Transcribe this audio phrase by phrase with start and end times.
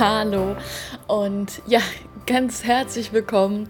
[0.00, 0.54] Hallo
[1.08, 1.80] und ja,
[2.24, 3.68] ganz herzlich willkommen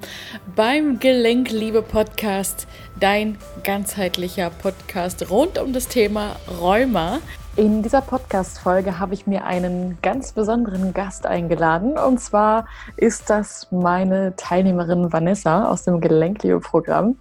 [0.55, 2.69] beim Gelenkliebe Podcast,
[3.01, 7.21] dein ganzheitlicher Podcast rund um das Thema Rheuma.
[7.57, 11.97] In dieser Podcast-Folge habe ich mir einen ganz besonderen Gast eingeladen.
[11.97, 12.69] Und zwar
[12.99, 17.19] ist das meine Teilnehmerin Vanessa aus dem Gelenkliebe-Programm.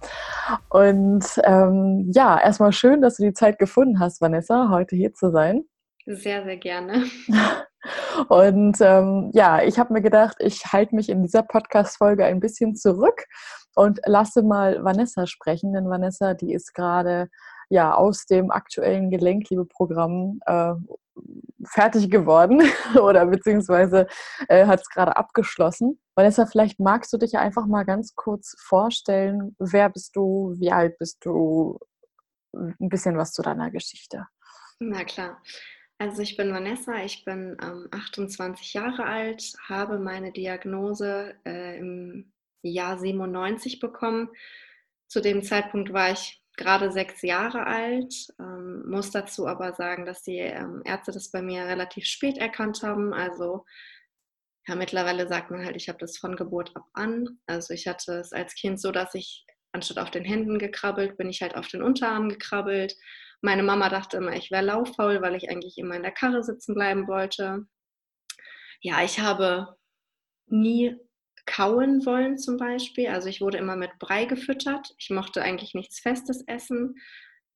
[0.68, 5.30] Und ähm, ja, erstmal schön, dass du die Zeit gefunden hast, Vanessa, heute hier zu
[5.30, 5.64] sein.
[6.04, 7.04] Sehr, sehr gerne.
[8.28, 12.74] Und ähm, ja, ich habe mir gedacht, ich halte mich in dieser Podcast-Folge ein bisschen
[12.74, 13.24] zurück
[13.74, 17.28] und lasse mal Vanessa sprechen, denn Vanessa, die ist gerade
[17.68, 20.74] ja aus dem aktuellen Gelenkliebe-Programm äh,
[21.64, 22.62] fertig geworden
[23.00, 24.06] oder beziehungsweise
[24.48, 26.00] äh, hat es gerade abgeschlossen.
[26.14, 29.54] Vanessa, vielleicht magst du dich einfach mal ganz kurz vorstellen.
[29.58, 30.54] Wer bist du?
[30.58, 31.78] Wie alt bist du?
[32.52, 34.26] Ein bisschen was zu deiner Geschichte.
[34.80, 35.40] Na klar.
[36.00, 42.32] Also ich bin Vanessa, ich bin ähm, 28 Jahre alt, habe meine Diagnose äh, im
[42.62, 44.28] Jahr 97 bekommen.
[45.08, 50.22] Zu dem Zeitpunkt war ich gerade sechs Jahre alt, ähm, muss dazu aber sagen, dass
[50.22, 53.12] die ähm, Ärzte das bei mir relativ spät erkannt haben.
[53.12, 53.64] Also
[54.68, 57.40] ja, mittlerweile sagt man halt, ich habe das von Geburt ab an.
[57.46, 61.28] Also ich hatte es als Kind so, dass ich anstatt auf den Händen gekrabbelt, bin
[61.28, 62.96] ich halt auf den Unterarm gekrabbelt.
[63.40, 66.74] Meine Mama dachte immer, ich wäre lauffaul, weil ich eigentlich immer in der Karre sitzen
[66.74, 67.66] bleiben wollte.
[68.80, 69.76] Ja, ich habe
[70.46, 70.96] nie
[71.46, 73.08] kauen wollen zum Beispiel.
[73.08, 74.94] Also ich wurde immer mit Brei gefüttert.
[74.98, 76.94] Ich mochte eigentlich nichts Festes essen.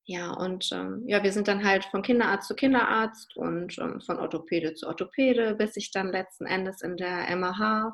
[0.04, 4.18] Ja, und ähm, ja, wir sind dann halt von Kinderarzt zu Kinderarzt und ähm, von
[4.18, 7.92] Orthopäde zu Orthopäde, bis ich dann letzten Endes in der MAH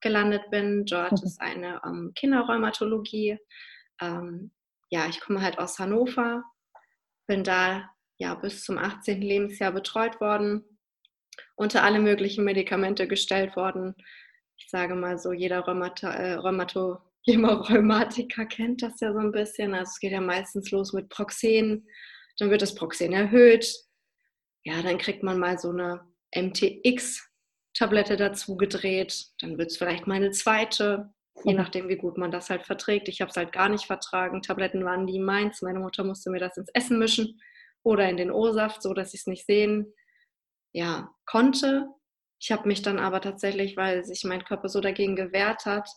[0.00, 0.86] gelandet bin.
[0.86, 1.26] Dort mhm.
[1.26, 3.38] ist eine ähm, Kinderrheumatologie.
[4.00, 4.52] Ähm,
[4.88, 6.42] ja, ich komme halt aus Hannover,
[7.30, 9.22] bin da ja bis zum 18.
[9.22, 10.64] Lebensjahr betreut worden,
[11.54, 13.94] unter alle möglichen Medikamente gestellt worden
[14.60, 19.74] ich sage mal so, jeder Rheumato, äh, Rheumato, Rheumatiker kennt das ja so ein bisschen.
[19.74, 21.86] Also es geht ja meistens los mit Proxen,
[22.38, 23.74] dann wird das Proxen erhöht.
[24.64, 26.00] Ja, dann kriegt man mal so eine
[26.34, 29.26] MTX-Tablette dazu gedreht.
[29.40, 31.12] Dann wird es vielleicht mal eine zweite,
[31.44, 33.08] je nachdem, wie gut man das halt verträgt.
[33.08, 34.42] Ich habe es halt gar nicht vertragen.
[34.42, 35.62] Tabletten waren nie meins.
[35.62, 37.40] Meine Mutter musste mir das ins Essen mischen
[37.82, 39.94] oder in den O-Saft, so dass ich es nicht sehen
[40.72, 41.88] ja, konnte.
[42.40, 45.88] Ich habe mich dann aber tatsächlich, weil sich mein Körper so dagegen gewehrt hat,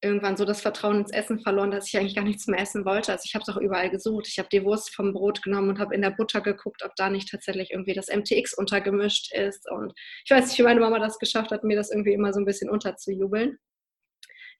[0.00, 3.12] irgendwann so das Vertrauen ins Essen verloren, dass ich eigentlich gar nichts mehr essen wollte.
[3.12, 4.26] Also ich habe es auch überall gesucht.
[4.28, 7.08] Ich habe die Wurst vom Brot genommen und habe in der Butter geguckt, ob da
[7.08, 9.70] nicht tatsächlich irgendwie das MTX untergemischt ist.
[9.70, 9.92] Und
[10.24, 12.44] ich weiß nicht, wie meine Mama das geschafft hat, mir das irgendwie immer so ein
[12.44, 13.58] bisschen unterzujubeln.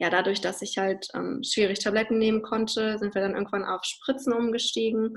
[0.03, 3.85] Ja, dadurch, dass ich halt ähm, schwierig Tabletten nehmen konnte, sind wir dann irgendwann auf
[3.85, 5.17] Spritzen umgestiegen.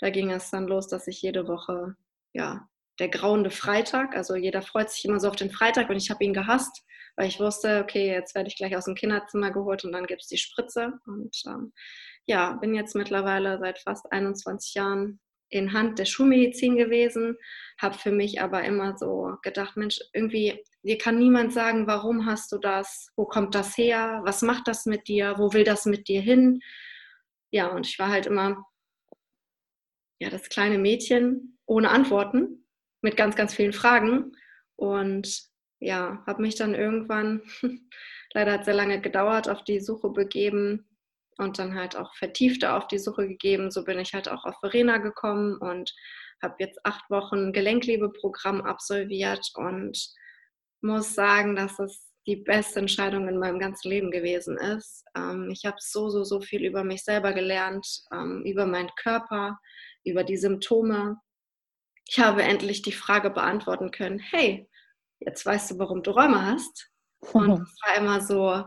[0.00, 1.94] Da ging es dann los, dass ich jede Woche
[2.32, 4.16] ja, der grauende Freitag.
[4.16, 6.84] Also jeder freut sich immer so auf den Freitag und ich habe ihn gehasst,
[7.14, 10.22] weil ich wusste, okay, jetzt werde ich gleich aus dem Kinderzimmer geholt und dann gibt
[10.22, 10.94] es die Spritze.
[11.06, 11.72] Und ähm,
[12.26, 17.36] ja, bin jetzt mittlerweile seit fast 21 Jahren in Hand der Schulmedizin gewesen,
[17.78, 22.52] habe für mich aber immer so gedacht, Mensch, irgendwie, dir kann niemand sagen, warum hast
[22.52, 26.08] du das, wo kommt das her, was macht das mit dir, wo will das mit
[26.08, 26.60] dir hin?
[27.50, 28.64] Ja, und ich war halt immer
[30.20, 32.66] ja, das kleine Mädchen ohne Antworten
[33.02, 34.32] mit ganz, ganz vielen Fragen.
[34.76, 35.42] Und
[35.80, 37.42] ja, habe mich dann irgendwann,
[38.34, 40.89] leider hat es sehr lange gedauert, auf die Suche begeben
[41.40, 43.70] und dann halt auch vertiefter auf die Suche gegeben.
[43.70, 45.92] So bin ich halt auch auf Verena gekommen und
[46.42, 49.98] habe jetzt acht Wochen Gelenklebeprogramm absolviert und
[50.82, 55.04] muss sagen, dass es die beste Entscheidung in meinem ganzen Leben gewesen ist.
[55.16, 59.58] Ähm, ich habe so, so, so viel über mich selber gelernt, ähm, über meinen Körper,
[60.04, 61.16] über die Symptome,
[62.10, 64.68] ich habe endlich die Frage beantworten können, hey,
[65.20, 66.90] jetzt weißt du, warum du Räume hast.
[67.32, 68.64] Und es war immer so,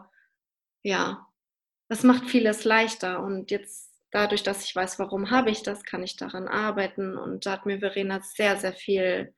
[0.83, 1.27] ja,
[1.93, 3.21] das macht vieles leichter.
[3.21, 7.15] Und jetzt dadurch, dass ich weiß, warum habe ich das, kann ich daran arbeiten.
[7.19, 9.35] Und da hat mir Verena sehr, sehr viel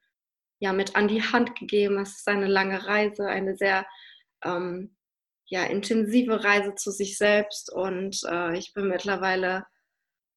[0.60, 2.00] ja, mit an die Hand gegeben.
[2.00, 3.86] Es ist eine lange Reise, eine sehr
[4.42, 4.96] ähm,
[5.48, 7.74] ja, intensive Reise zu sich selbst.
[7.74, 9.66] Und äh, ich bin mittlerweile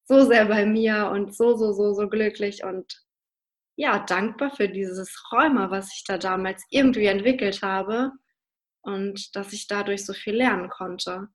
[0.06, 3.00] so sehr bei mir und so, so, so, so glücklich und
[3.76, 8.10] ja, dankbar für dieses Räumer, was ich da damals irgendwie entwickelt habe
[8.80, 11.28] und dass ich dadurch so viel lernen konnte.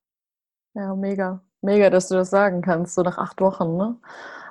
[0.74, 1.42] Ja, mega.
[1.62, 3.96] Mega, dass du das sagen kannst, so nach acht Wochen, ne?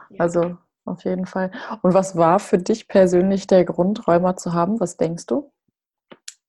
[0.09, 0.19] Ja.
[0.21, 1.51] Also auf jeden Fall.
[1.81, 4.79] Und was war für dich persönlich der Grund, Rheuma zu haben?
[4.79, 5.51] Was denkst du?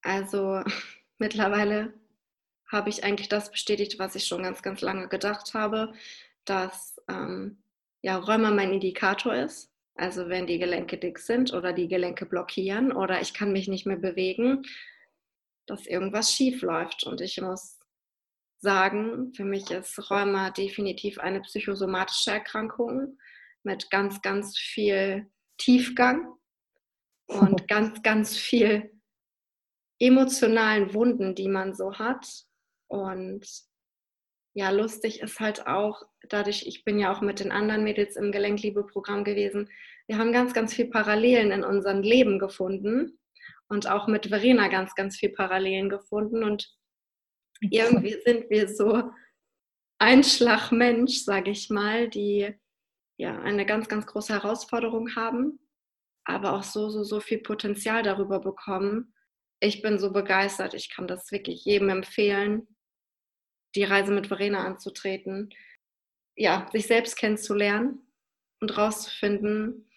[0.03, 0.63] Also
[1.19, 1.93] mittlerweile
[2.71, 5.93] habe ich eigentlich das bestätigt, was ich schon ganz, ganz lange gedacht habe,
[6.45, 7.63] dass ähm,
[8.03, 12.93] ja, Rheuma mein Indikator ist Also wenn die Gelenke dick sind oder die Gelenke blockieren
[12.93, 14.63] oder ich kann mich nicht mehr bewegen,
[15.67, 17.05] dass irgendwas schief läuft.
[17.05, 17.74] Und ich muss
[18.65, 23.19] sagen, für mich ist Rheuma definitiv eine psychosomatische Erkrankung
[23.63, 26.35] mit ganz, ganz viel Tiefgang
[27.29, 28.91] und ganz, ganz viel
[30.01, 32.27] emotionalen Wunden, die man so hat.
[32.89, 33.47] Und
[34.55, 38.33] ja, lustig ist halt auch, dadurch, ich bin ja auch mit den anderen Mädels im
[38.33, 39.71] Gelenkliebe-Programm gewesen,
[40.07, 43.19] wir haben ganz, ganz viel Parallelen in unserem Leben gefunden
[43.69, 46.45] und auch mit Verena ganz, ganz viel Parallelen gefunden.
[46.45, 46.75] Und
[47.71, 49.11] irgendwie sind wir so
[49.99, 52.55] ein Schlagmensch, sage ich mal, die
[53.17, 55.61] ja eine ganz, ganz große Herausforderung haben,
[56.25, 59.15] aber auch so, so, so viel Potenzial darüber bekommen.
[59.61, 62.67] Ich bin so begeistert, ich kann das wirklich jedem empfehlen,
[63.75, 65.51] die Reise mit Verena anzutreten,
[66.37, 68.01] ja, sich selbst kennenzulernen
[68.61, 69.89] und rauszufinden,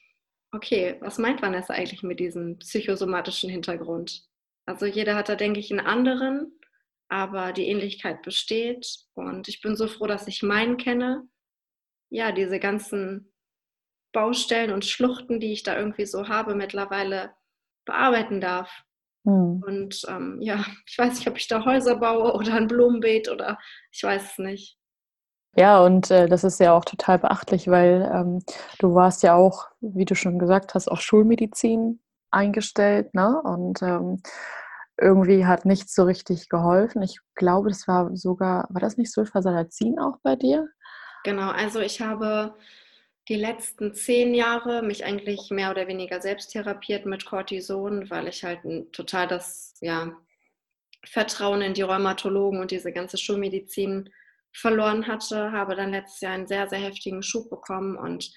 [0.51, 4.27] okay, was meint Vanessa eigentlich mit diesem psychosomatischen Hintergrund?
[4.65, 6.56] Also jeder hat da, denke ich, einen anderen,
[7.09, 11.27] aber die Ähnlichkeit besteht und ich bin so froh, dass ich meinen kenne.
[12.09, 13.33] Ja, diese ganzen
[14.13, 17.33] Baustellen und Schluchten, die ich da irgendwie so habe, mittlerweile
[17.85, 18.83] bearbeiten darf.
[19.23, 19.63] Mhm.
[19.65, 23.57] Und ähm, ja, ich weiß nicht, ob ich da Häuser baue oder ein Blumenbeet oder
[23.91, 24.77] ich weiß es nicht.
[25.55, 28.43] Ja, und äh, das ist ja auch total beachtlich, weil ähm,
[28.79, 31.99] du warst ja auch, wie du schon gesagt hast, auf Schulmedizin
[32.29, 33.41] eingestellt, ne?
[33.43, 34.21] Und ähm,
[34.99, 37.01] irgendwie hat nichts so richtig geholfen.
[37.01, 40.67] Ich glaube, das war sogar, war das nicht Sulfasalazin auch bei dir?
[41.23, 42.55] Genau, also ich habe
[43.27, 48.43] die letzten zehn Jahre mich eigentlich mehr oder weniger selbst therapiert mit Cortison, weil ich
[48.43, 48.61] halt
[48.93, 50.15] total das ja,
[51.05, 54.09] Vertrauen in die Rheumatologen und diese ganze Schulmedizin
[54.53, 58.31] verloren hatte, habe dann letztes Jahr einen sehr, sehr heftigen Schub bekommen und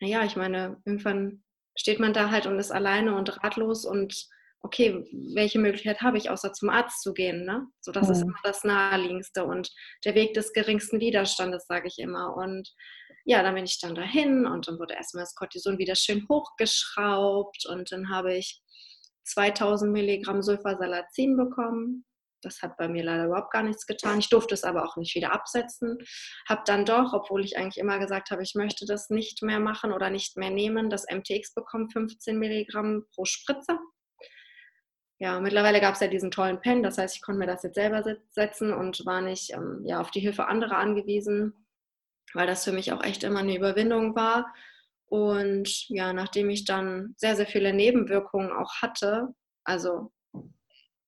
[0.00, 1.42] naja, ich meine, irgendwann
[1.76, 4.28] steht man da halt und ist alleine und ratlos und
[4.62, 7.44] okay, welche Möglichkeit habe ich, außer zum Arzt zu gehen?
[7.44, 7.66] Ne?
[7.80, 8.12] So, das mhm.
[8.12, 9.70] ist immer das Naheliegendste und
[10.04, 12.36] der Weg des geringsten Widerstandes, sage ich immer.
[12.36, 12.68] Und
[13.24, 17.66] ja, dann bin ich dann dahin und dann wurde erstmal das Cortison wieder schön hochgeschraubt
[17.68, 18.60] und dann habe ich
[19.24, 22.04] 2000 Milligramm Sulfasalazin bekommen.
[22.42, 24.18] Das hat bei mir leider überhaupt gar nichts getan.
[24.18, 25.98] Ich durfte es aber auch nicht wieder absetzen.
[26.48, 29.92] Habe dann doch, obwohl ich eigentlich immer gesagt habe, ich möchte das nicht mehr machen
[29.92, 33.78] oder nicht mehr nehmen, das MTX bekommen, 15 Milligramm pro Spritze
[35.20, 37.74] ja, mittlerweile gab es ja diesen tollen Pen, das heißt, ich konnte mir das jetzt
[37.74, 41.66] selber setzen und war nicht ähm, ja, auf die Hilfe anderer angewiesen,
[42.32, 44.50] weil das für mich auch echt immer eine Überwindung war.
[45.04, 49.28] Und ja, nachdem ich dann sehr, sehr viele Nebenwirkungen auch hatte,
[49.62, 50.10] also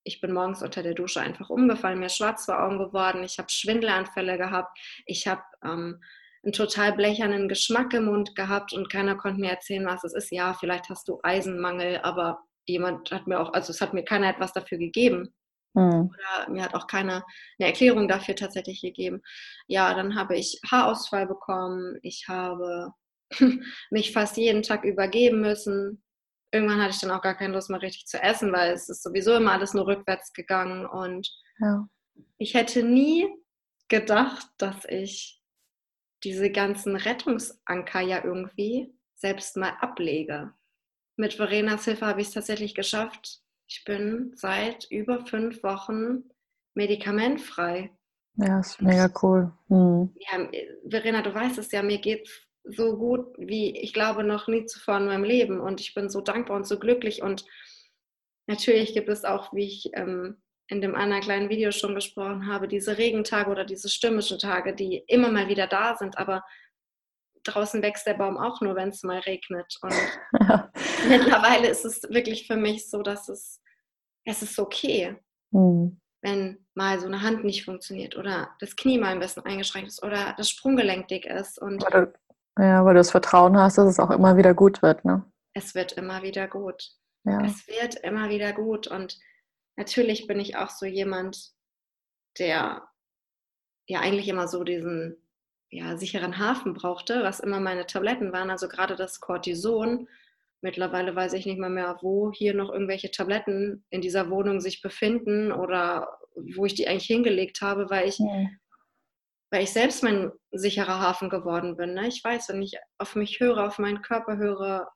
[0.05, 3.49] ich bin morgens unter der Dusche einfach umgefallen, mir schwarz vor Augen geworden, ich habe
[3.49, 6.03] Schwindelanfälle gehabt, ich habe ähm,
[6.43, 10.32] einen total blechernen Geschmack im Mund gehabt und keiner konnte mir erzählen, was es ist.
[10.32, 14.29] Ja, vielleicht hast du Eisenmangel, aber jemand hat mir auch, also es hat mir keiner
[14.29, 15.35] etwas dafür gegeben.
[15.75, 16.11] Mhm.
[16.11, 17.25] Oder mir hat auch keiner
[17.59, 19.23] eine Erklärung dafür tatsächlich gegeben.
[19.67, 21.99] Ja, dann habe ich Haarausfall bekommen.
[22.03, 22.93] Ich habe
[23.91, 26.03] mich fast jeden Tag übergeben müssen.
[26.53, 29.03] Irgendwann hatte ich dann auch gar keine Lust mehr richtig zu essen, weil es ist
[29.03, 30.85] sowieso immer alles nur rückwärts gegangen.
[30.85, 31.88] Und ja.
[32.37, 33.26] ich hätte nie
[33.88, 35.41] gedacht, dass ich
[36.23, 40.53] diese ganzen Rettungsanker ja irgendwie selbst mal ablege
[41.16, 43.40] mit Verenas Hilfe habe ich es tatsächlich geschafft.
[43.69, 46.24] Ich bin seit über fünf Wochen
[46.74, 47.90] medikamentfrei.
[48.36, 49.52] Ja, ist mega cool.
[49.69, 50.14] Mhm.
[50.19, 50.48] Ja,
[50.88, 52.28] Verena, du weißt es ja, mir geht
[52.64, 56.20] so gut wie ich glaube noch nie zuvor in meinem Leben und ich bin so
[56.20, 57.44] dankbar und so glücklich und
[58.46, 62.69] natürlich gibt es auch, wie ich ähm, in dem anderen kleinen Video schon besprochen habe,
[62.69, 66.44] diese Regentage oder diese stürmischen Tage, die immer mal wieder da sind, aber
[67.44, 69.77] draußen wächst der Baum auch nur, wenn es mal regnet.
[69.82, 69.94] Und
[70.41, 70.70] ja.
[71.08, 73.61] mittlerweile ist es wirklich für mich so, dass es,
[74.25, 75.17] es ist okay,
[75.51, 76.01] mhm.
[76.22, 80.03] wenn mal so eine Hand nicht funktioniert oder das Knie mal ein bisschen eingeschränkt ist
[80.03, 81.61] oder das Sprunggelenk dick ist.
[81.61, 84.82] Und weil du, ja, weil du das Vertrauen hast, dass es auch immer wieder gut
[84.82, 85.25] wird, ne?
[85.55, 86.93] Es wird immer wieder gut.
[87.25, 87.44] Ja.
[87.44, 88.87] Es wird immer wieder gut.
[88.87, 89.19] Und
[89.77, 91.53] natürlich bin ich auch so jemand,
[92.39, 92.89] der
[93.87, 95.22] ja eigentlich immer so diesen
[95.72, 100.06] ja, sicheren Hafen brauchte, was immer meine Tabletten waren, also gerade das Cortison.
[100.60, 104.82] Mittlerweile weiß ich nicht mal mehr, wo hier noch irgendwelche Tabletten in dieser Wohnung sich
[104.82, 106.06] befinden oder
[106.55, 108.46] wo ich die eigentlich hingelegt habe, weil ich, ja.
[109.50, 111.94] weil ich selbst mein sicherer Hafen geworden bin.
[111.94, 112.06] Ne?
[112.08, 114.88] Ich weiß, wenn ich auf mich höre, auf meinen Körper höre,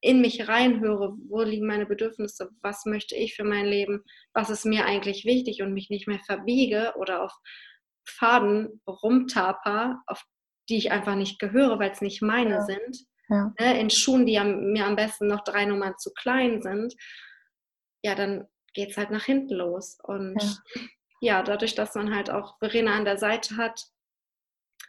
[0.00, 4.02] in mich reinhöre, wo liegen meine Bedürfnisse, was möchte ich für mein Leben,
[4.34, 7.32] was ist mir eigentlich wichtig und mich nicht mehr verbiege oder auf
[8.08, 10.24] Faden rumtaper, auf
[10.68, 12.60] die ich einfach nicht gehöre, weil es nicht meine ja.
[12.62, 13.52] sind, ja.
[13.58, 16.94] ne, in Schuhen, die mir am besten noch drei Nummern zu klein sind,
[18.02, 19.98] ja, dann geht es halt nach hinten los.
[20.02, 20.82] Und ja.
[21.20, 23.82] ja, dadurch, dass man halt auch Verena an der Seite hat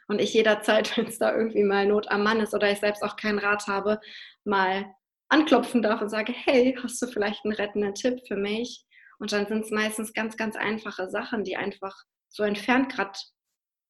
[0.08, 3.02] und ich jederzeit, wenn es da irgendwie mal Not am Mann ist oder ich selbst
[3.02, 4.00] auch keinen Rat habe,
[4.44, 4.92] mal
[5.28, 8.84] anklopfen darf und sage, hey, hast du vielleicht einen rettenden Tipp für mich?
[9.20, 11.94] Und dann sind es meistens ganz, ganz einfache Sachen, die einfach
[12.30, 13.18] so entfernt gerade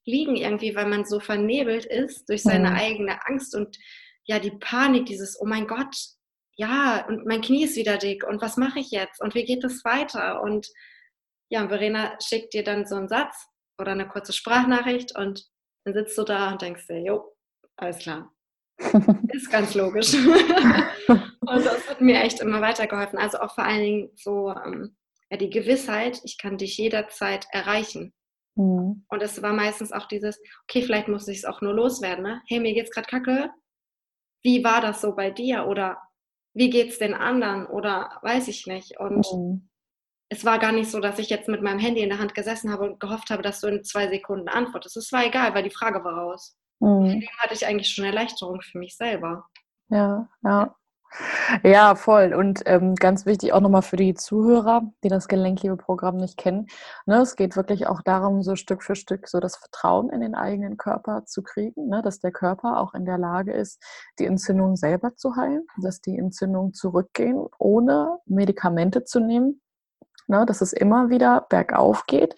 [0.06, 2.76] liegen irgendwie, weil man so vernebelt ist durch seine mhm.
[2.76, 3.76] eigene Angst und
[4.24, 5.96] ja, die Panik, dieses, oh mein Gott,
[6.56, 9.64] ja, und mein Knie ist wieder dick und was mache ich jetzt und wie geht
[9.64, 10.42] es weiter?
[10.42, 10.68] Und
[11.48, 15.46] ja, und Verena schickt dir dann so einen Satz oder eine kurze Sprachnachricht und
[15.84, 17.34] dann sitzt du da und denkst dir, jo,
[17.76, 18.32] alles klar.
[19.28, 20.14] ist ganz logisch.
[21.08, 21.30] und
[21.64, 23.18] das hat mir echt immer weitergeholfen.
[23.18, 24.96] Also auch vor allen Dingen so ähm,
[25.30, 28.12] ja, die Gewissheit, ich kann dich jederzeit erreichen.
[28.56, 29.04] Mhm.
[29.08, 32.24] Und es war meistens auch dieses, okay, vielleicht muss ich es auch nur loswerden.
[32.24, 32.42] Ne?
[32.46, 33.50] Hey, mir geht's gerade kacke.
[34.42, 35.66] Wie war das so bei dir?
[35.66, 35.98] Oder
[36.54, 37.66] wie geht's den anderen?
[37.66, 38.98] Oder weiß ich nicht.
[38.98, 39.68] Und mhm.
[40.30, 42.72] es war gar nicht so, dass ich jetzt mit meinem Handy in der Hand gesessen
[42.72, 44.96] habe und gehofft habe, dass du in zwei Sekunden antwortest.
[44.96, 46.56] Es war egal, weil die Frage war raus.
[46.80, 47.20] Mhm.
[47.20, 49.46] Dem hatte ich eigentlich schon Erleichterung für mich selber.
[49.88, 50.74] Ja, ja.
[51.64, 52.34] Ja, voll.
[52.34, 56.66] Und ähm, ganz wichtig auch nochmal für die Zuhörer, die das Gelenkliebe-Programm nicht kennen.
[57.06, 60.34] Ne, es geht wirklich auch darum, so Stück für Stück so das Vertrauen in den
[60.34, 63.82] eigenen Körper zu kriegen, ne, dass der Körper auch in der Lage ist,
[64.18, 69.60] die Entzündung selber zu heilen, dass die Entzündungen zurückgehen, ohne Medikamente zu nehmen.
[70.28, 72.36] Ne, dass es immer wieder bergauf geht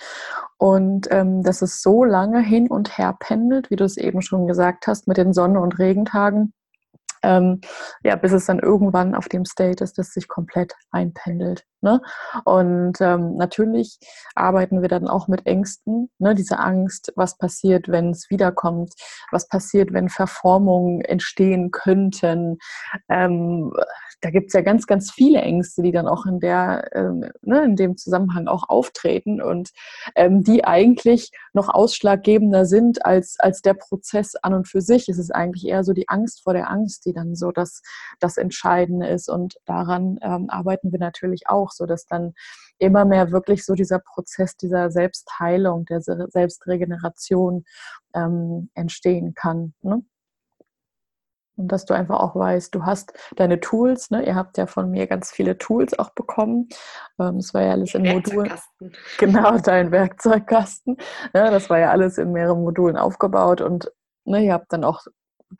[0.56, 4.46] und ähm, dass es so lange hin und her pendelt, wie du es eben schon
[4.46, 6.54] gesagt hast, mit den Sonne- und Regentagen
[7.22, 7.60] ähm,
[8.02, 11.64] ja, bis es dann irgendwann auf dem State ist, dass sich komplett einpendelt.
[11.82, 12.00] Ne?
[12.44, 13.98] Und ähm, natürlich
[14.36, 16.34] arbeiten wir dann auch mit Ängsten, ne?
[16.34, 18.94] diese Angst, was passiert, wenn es wiederkommt,
[19.32, 22.58] was passiert, wenn Verformungen entstehen könnten.
[23.08, 23.72] Ähm,
[24.22, 27.64] da gibt es ja ganz, ganz viele Ängste, die dann auch in, der, ähm, ne,
[27.64, 29.70] in dem Zusammenhang auch auftreten und
[30.14, 35.08] ähm, die eigentlich noch ausschlaggebender sind als, als der Prozess an und für sich.
[35.08, 37.82] Es ist eigentlich eher so die Angst vor der Angst, die dann so das,
[38.20, 39.28] das Entscheidende ist.
[39.28, 42.34] Und daran ähm, arbeiten wir natürlich auch, so dass dann
[42.78, 47.64] immer mehr wirklich so dieser Prozess dieser Selbstheilung, der Selbstregeneration
[48.14, 49.74] ähm, entstehen kann.
[49.82, 50.02] Ne?
[51.56, 54.24] Und dass du einfach auch weißt, du hast deine Tools, ne?
[54.26, 56.68] ihr habt ja von mir ganz viele Tools auch bekommen.
[57.20, 58.52] Ähm, das war ja alles in Modulen.
[59.18, 60.96] Genau, dein Werkzeugkasten.
[61.34, 61.50] Ja, ne?
[61.50, 63.92] das war ja alles in mehreren Modulen aufgebaut und
[64.24, 65.06] ne, ihr habt dann auch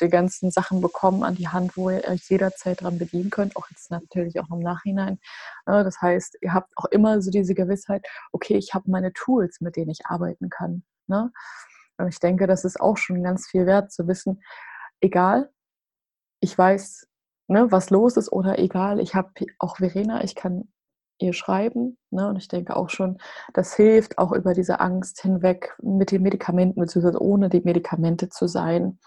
[0.00, 3.68] die ganzen Sachen bekommen an die Hand, wo ihr euch jederzeit dran bedienen könnt, auch
[3.70, 5.18] jetzt natürlich auch im Nachhinein.
[5.66, 5.84] Ne?
[5.84, 9.76] Das heißt, ihr habt auch immer so diese Gewissheit, okay, ich habe meine Tools, mit
[9.76, 10.82] denen ich arbeiten kann.
[11.06, 11.32] Ne?
[11.98, 14.42] Und ich denke, das ist auch schon ganz viel wert zu wissen,
[15.00, 15.50] egal
[16.42, 17.08] ich weiß,
[17.46, 20.71] ne, was los ist oder egal, ich habe auch Verena, ich kann
[21.22, 21.96] ihr schreiben.
[22.10, 23.18] Ne, und ich denke auch schon,
[23.54, 28.46] das hilft auch über diese Angst hinweg mit den Medikamenten, beziehungsweise ohne die Medikamente zu
[28.46, 28.98] sein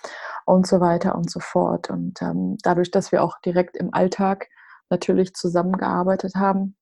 [0.46, 1.90] und so weiter und so fort.
[1.90, 4.48] Und ähm, dadurch, dass wir auch direkt im Alltag
[4.90, 6.76] natürlich zusammengearbeitet haben,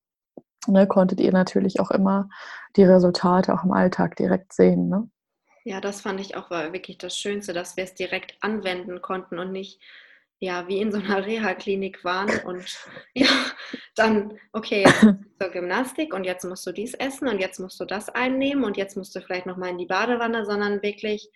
[0.67, 2.29] ne, konntet ihr natürlich auch immer
[2.75, 4.89] die Resultate auch im Alltag direkt sehen.
[4.89, 5.09] Ne?
[5.65, 9.39] Ja, das fand ich auch war wirklich das Schönste, dass wir es direkt anwenden konnten
[9.39, 9.81] und nicht
[10.43, 12.65] ja, wie in so einer Reha-Klinik waren und
[13.13, 13.29] ja,
[13.95, 14.99] dann, okay, jetzt
[15.41, 18.75] zur Gymnastik und jetzt musst du dies essen und jetzt musst du das einnehmen und
[18.75, 21.29] jetzt musst du vielleicht nochmal in die Badewanne, sondern wirklich,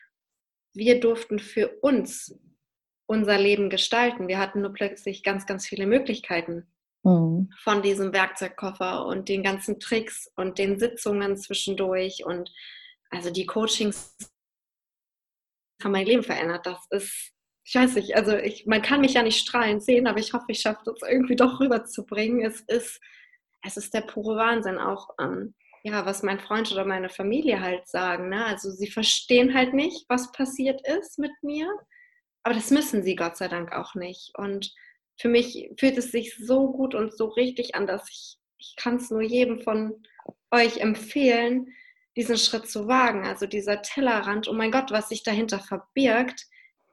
[0.74, 2.38] wir durften für uns
[3.06, 4.28] unser Leben gestalten.
[4.28, 6.68] Wir hatten nur plötzlich ganz, ganz viele Möglichkeiten
[7.04, 7.50] mhm.
[7.64, 12.52] von diesem Werkzeugkoffer und den ganzen Tricks und den Sitzungen zwischendurch und
[13.10, 14.18] also die Coachings
[15.82, 16.66] haben mein Leben verändert.
[16.66, 17.37] Das ist
[17.68, 20.46] ich weiß nicht, also ich, man kann mich ja nicht strahlend sehen, aber ich hoffe,
[20.48, 22.40] ich schaffe das irgendwie doch rüberzubringen.
[22.46, 23.02] Es ist,
[23.62, 27.86] es ist der pure Wahnsinn, auch ähm, ja, was mein Freund oder meine Familie halt
[27.86, 28.30] sagen.
[28.30, 28.46] Ne?
[28.46, 31.70] Also sie verstehen halt nicht, was passiert ist mit mir,
[32.44, 34.32] aber das müssen sie Gott sei Dank auch nicht.
[34.38, 34.74] Und
[35.20, 38.96] für mich fühlt es sich so gut und so richtig an, dass ich, ich kann
[38.96, 40.02] es nur jedem von
[40.52, 41.68] euch empfehlen,
[42.16, 43.26] diesen Schritt zu wagen.
[43.28, 46.48] Also dieser Tellerrand, oh mein Gott, was sich dahinter verbirgt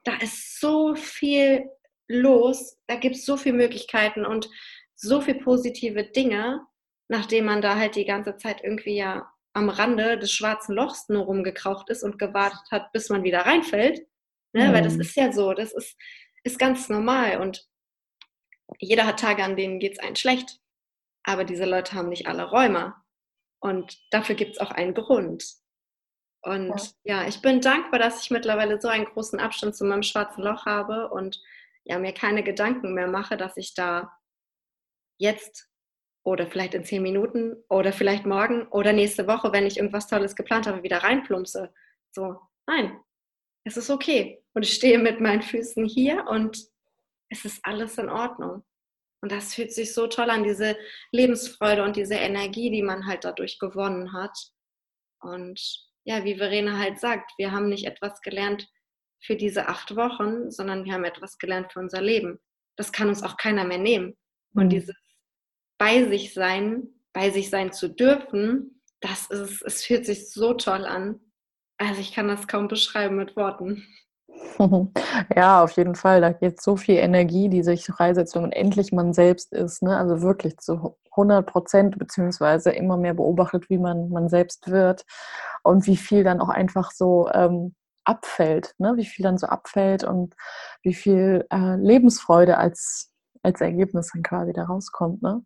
[0.05, 1.69] da ist so viel
[2.07, 4.49] los, da gibt es so viele Möglichkeiten und
[4.95, 6.61] so viele positive Dinge,
[7.09, 11.25] nachdem man da halt die ganze Zeit irgendwie ja am Rande des schwarzen Lochs nur
[11.25, 14.01] rumgekraucht ist und gewartet hat, bis man wieder reinfällt.
[14.53, 14.69] Ne?
[14.69, 14.73] Mhm.
[14.73, 15.97] Weil das ist ja so, das ist,
[16.43, 17.67] ist ganz normal und
[18.79, 20.59] jeder hat Tage, an denen geht es einem schlecht.
[21.23, 22.95] Aber diese Leute haben nicht alle Räume.
[23.59, 25.43] Und dafür gibt es auch einen Grund.
[26.45, 27.21] Und ja.
[27.21, 27.27] ja.
[27.27, 31.09] ich bin dankbar, dass ich mittlerweile so einen großen Abstand zu meinem schwarzen Loch habe
[31.09, 31.41] und
[31.83, 34.11] ja, mir keine Gedanken mehr mache, dass ich da
[35.17, 35.69] jetzt
[36.23, 40.35] oder vielleicht in zehn Minuten oder vielleicht morgen oder nächste Woche, wenn ich irgendwas Tolles
[40.35, 41.73] geplant habe, wieder reinplumpse.
[42.11, 42.99] So, nein,
[43.63, 44.43] es ist okay.
[44.53, 46.57] Und ich stehe mit meinen Füßen hier und
[47.29, 48.63] es ist alles in Ordnung.
[49.21, 50.77] Und das fühlt sich so toll an, diese
[51.11, 54.37] Lebensfreude und diese Energie, die man halt dadurch gewonnen hat.
[55.21, 55.59] Und
[56.05, 58.67] ja, wie Verena halt sagt, wir haben nicht etwas gelernt
[59.21, 62.39] für diese acht Wochen, sondern wir haben etwas gelernt für unser Leben.
[62.77, 64.15] Das kann uns auch keiner mehr nehmen.
[64.53, 64.69] Und mhm.
[64.69, 64.95] dieses
[65.77, 70.85] bei sich sein, bei sich sein zu dürfen, das ist, es fühlt sich so toll
[70.85, 71.19] an.
[71.77, 73.85] Also ich kann das kaum beschreiben mit Worten.
[75.35, 76.21] Ja, auf jeden Fall.
[76.21, 79.81] Da geht so viel Energie, die sich freisetzt und endlich man selbst ist.
[79.81, 79.97] Ne?
[79.97, 85.05] Also wirklich zu 100 Prozent, beziehungsweise immer mehr beobachtet, wie man, man selbst wird
[85.63, 88.75] und wie viel dann auch einfach so ähm, abfällt.
[88.77, 88.93] Ne?
[88.97, 90.35] Wie viel dann so abfällt und
[90.83, 93.11] wie viel äh, Lebensfreude als,
[93.43, 95.21] als Ergebnis dann quasi da rauskommt.
[95.21, 95.43] Ne?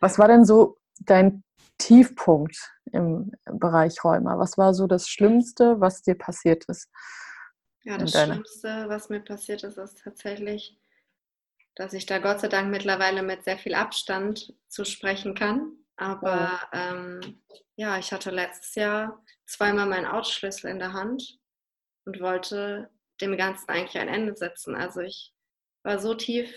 [0.00, 1.42] Was war denn so dein
[1.78, 2.56] Tiefpunkt
[2.92, 4.38] im Bereich Rheuma?
[4.38, 6.88] Was war so das Schlimmste, was dir passiert ist?
[7.84, 10.76] Ja, das Schlimmste, was mir passiert ist, ist tatsächlich,
[11.74, 15.72] dass ich da Gott sei Dank mittlerweile mit sehr viel Abstand zu sprechen kann.
[15.96, 16.76] Aber oh.
[16.76, 17.42] ähm,
[17.76, 21.38] ja, ich hatte letztes Jahr zweimal meinen Autoschlüssel in der Hand
[22.04, 24.74] und wollte dem Ganzen eigentlich ein Ende setzen.
[24.74, 25.32] Also ich
[25.82, 26.52] war so tief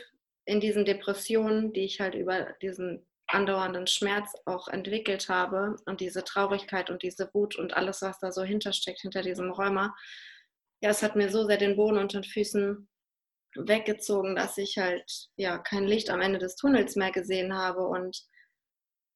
[0.46, 6.24] in diesen Depressionen, die ich halt über diesen andauernden Schmerz auch entwickelt habe und diese
[6.24, 9.96] Traurigkeit und diese Wut und alles, was da so hintersteckt, hinter diesem Rheuma,
[10.84, 12.90] ja, es hat mir so sehr den Boden unter den Füßen
[13.56, 17.88] weggezogen, dass ich halt ja kein Licht am Ende des Tunnels mehr gesehen habe.
[17.88, 18.22] Und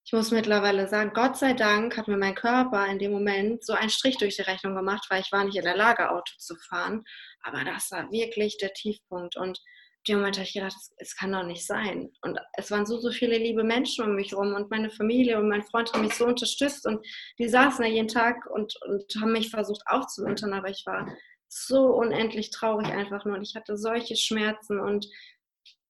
[0.05, 3.73] ich muss mittlerweile sagen, Gott sei Dank hat mir mein Körper in dem Moment so
[3.73, 6.55] einen Strich durch die Rechnung gemacht, weil ich war nicht in der Lage, Auto zu
[6.69, 7.03] fahren.
[7.41, 9.35] Aber das war wirklich der Tiefpunkt.
[9.35, 9.59] Und
[10.07, 12.09] in dem Moment habe ich gedacht, es kann doch nicht sein.
[12.21, 15.49] Und es waren so, so viele liebe Menschen um mich herum und meine Familie und
[15.49, 17.05] mein Freund haben mich so unterstützt und
[17.39, 21.05] die saßen da jeden Tag und, und haben mich versucht aufzumuntern, aber ich war
[21.47, 25.07] so unendlich traurig einfach nur und ich hatte solche Schmerzen und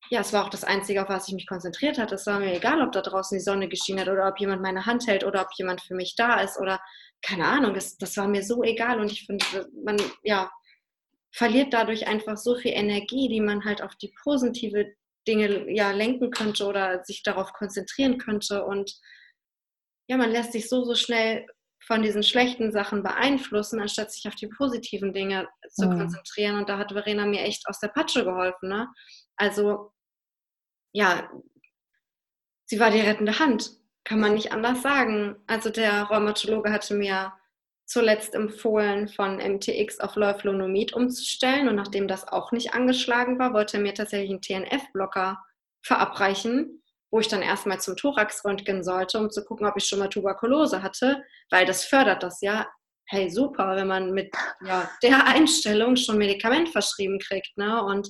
[0.10, 2.16] ja, es war auch das Einzige, auf was ich mich konzentriert hatte.
[2.16, 4.86] Es war mir egal, ob da draußen die Sonne geschienen hat oder ob jemand meine
[4.86, 6.80] Hand hält oder ob jemand für mich da ist oder
[7.22, 7.74] keine Ahnung.
[7.74, 9.46] Das, das war mir so egal und ich finde,
[9.84, 10.50] man ja,
[11.32, 14.94] verliert dadurch einfach so viel Energie, die man halt auf die positive
[15.28, 18.94] Dinge ja lenken könnte oder sich darauf konzentrieren könnte und
[20.10, 21.46] ja, man lässt sich so, so schnell
[21.88, 26.00] von diesen schlechten Sachen beeinflussen, anstatt sich auf die positiven Dinge zu mhm.
[26.00, 26.58] konzentrieren.
[26.58, 28.68] Und da hat Verena mir echt aus der Patsche geholfen.
[28.68, 28.90] Ne?
[29.38, 29.94] Also,
[30.92, 31.32] ja,
[32.66, 33.72] sie war die rettende Hand,
[34.04, 35.38] kann man nicht anders sagen.
[35.48, 37.32] Also der Rheumatologe hatte mir
[37.86, 41.70] zuletzt empfohlen, von MTX auf Leuflonomid umzustellen.
[41.70, 45.42] Und nachdem das auch nicht angeschlagen war, wollte er mir tatsächlich einen TNF-Blocker
[45.82, 50.10] verabreichen wo ich dann erstmal zum Thorax-Röntgen sollte, um zu gucken, ob ich schon mal
[50.10, 52.68] Tuberkulose hatte, weil das fördert das ja.
[53.10, 57.58] Hey, super, wenn man mit ja, der Einstellung schon Medikament verschrieben kriegt.
[57.58, 57.82] Ne?
[57.82, 58.10] Und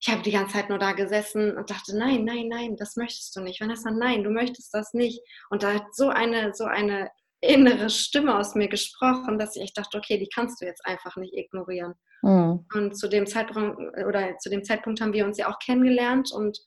[0.00, 3.34] ich habe die ganze Zeit nur da gesessen und dachte, nein, nein, nein, das möchtest
[3.34, 3.60] du nicht.
[3.60, 5.20] Vanessa, nein, du möchtest das nicht.
[5.48, 9.78] Und da hat so eine, so eine innere Stimme aus mir gesprochen, dass ich echt
[9.78, 11.94] dachte, okay, die kannst du jetzt einfach nicht ignorieren.
[12.22, 12.66] Mhm.
[12.74, 16.58] Und zu dem Zeitpunkt oder zu dem Zeitpunkt haben wir uns ja auch kennengelernt und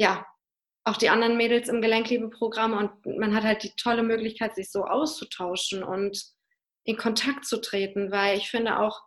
[0.00, 0.26] ja,
[0.84, 4.84] auch die anderen Mädels im Gelenkliebe-Programm und man hat halt die tolle Möglichkeit, sich so
[4.84, 6.24] auszutauschen und
[6.84, 9.02] in Kontakt zu treten, weil ich finde auch,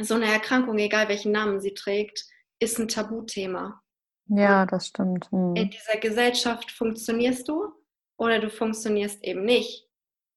[0.00, 2.24] so eine Erkrankung, egal welchen Namen sie trägt,
[2.58, 3.80] ist ein Tabuthema.
[4.26, 5.30] Ja, das stimmt.
[5.30, 5.54] Hm.
[5.54, 7.72] In dieser Gesellschaft funktionierst du
[8.18, 9.88] oder du funktionierst eben nicht.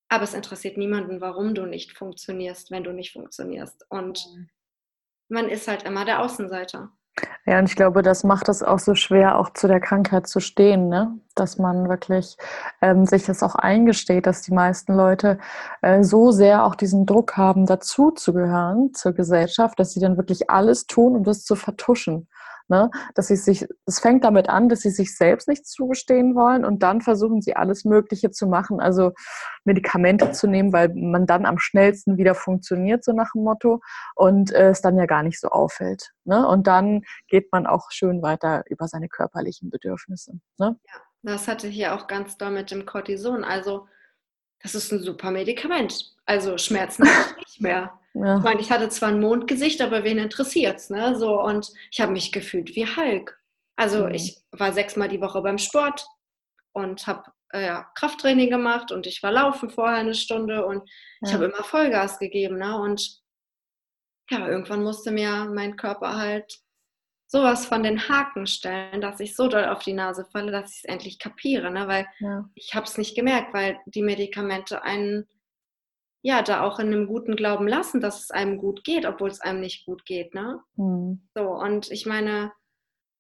[0.09, 3.85] Aber es interessiert niemanden, warum du nicht funktionierst, wenn du nicht funktionierst.
[3.89, 4.25] Und
[5.27, 6.96] man ist halt immer der Außenseiter.
[7.45, 10.39] Ja, und ich glaube, das macht es auch so schwer, auch zu der Krankheit zu
[10.39, 11.17] stehen, ne?
[11.33, 12.37] dass man wirklich
[12.81, 15.39] ähm, sich das auch eingesteht, dass die meisten Leute
[15.81, 20.17] äh, so sehr auch diesen Druck haben, dazu zu gehören zur Gesellschaft, dass sie dann
[20.17, 22.27] wirklich alles tun, um das zu vertuschen.
[22.69, 22.89] Ne?
[23.15, 26.83] Dass sie sich, es fängt damit an, dass sie sich selbst nicht zugestehen wollen und
[26.83, 29.13] dann versuchen sie alles Mögliche zu machen, also
[29.63, 33.81] Medikamente zu nehmen, weil man dann am schnellsten wieder funktioniert, so nach dem Motto,
[34.15, 36.11] und äh, es dann ja gar nicht so auffällt.
[36.25, 36.45] Ne?
[36.45, 40.39] Und dann geht man auch schön weiter über seine körperlichen Bedürfnisse.
[40.57, 40.77] Ne?
[40.87, 43.43] Ja, das hatte ja auch ganz doll mit dem Cortison.
[43.43, 43.87] Also
[44.61, 46.15] das ist ein super Medikament.
[46.25, 47.97] Also Schmerzen nicht mehr.
[48.23, 48.37] Ja.
[48.37, 51.17] Ich meine, ich hatte zwar ein Mondgesicht, aber wen interessiert's, ne?
[51.17, 53.39] So, und ich habe mich gefühlt wie Hulk.
[53.75, 54.15] Also mhm.
[54.15, 56.05] ich war sechsmal die Woche beim Sport
[56.73, 60.89] und habe äh, ja, Krafttraining gemacht und ich war laufen vorher eine Stunde und
[61.21, 61.27] ja.
[61.27, 62.79] ich habe immer Vollgas gegeben, ne?
[62.79, 63.21] Und
[64.29, 66.59] ja, irgendwann musste mir mein Körper halt
[67.27, 70.77] sowas von den Haken stellen, dass ich so doll auf die Nase falle, dass ich
[70.77, 71.87] es endlich kapiere, ne?
[71.87, 72.49] weil ja.
[72.55, 75.27] ich habe es nicht gemerkt, weil die Medikamente einen
[76.27, 79.39] ja da auch in einem guten Glauben lassen, dass es einem gut geht, obwohl es
[79.39, 80.33] einem nicht gut geht.
[80.33, 80.59] Ne?
[80.75, 81.27] Mhm.
[81.33, 82.51] So, und ich meine,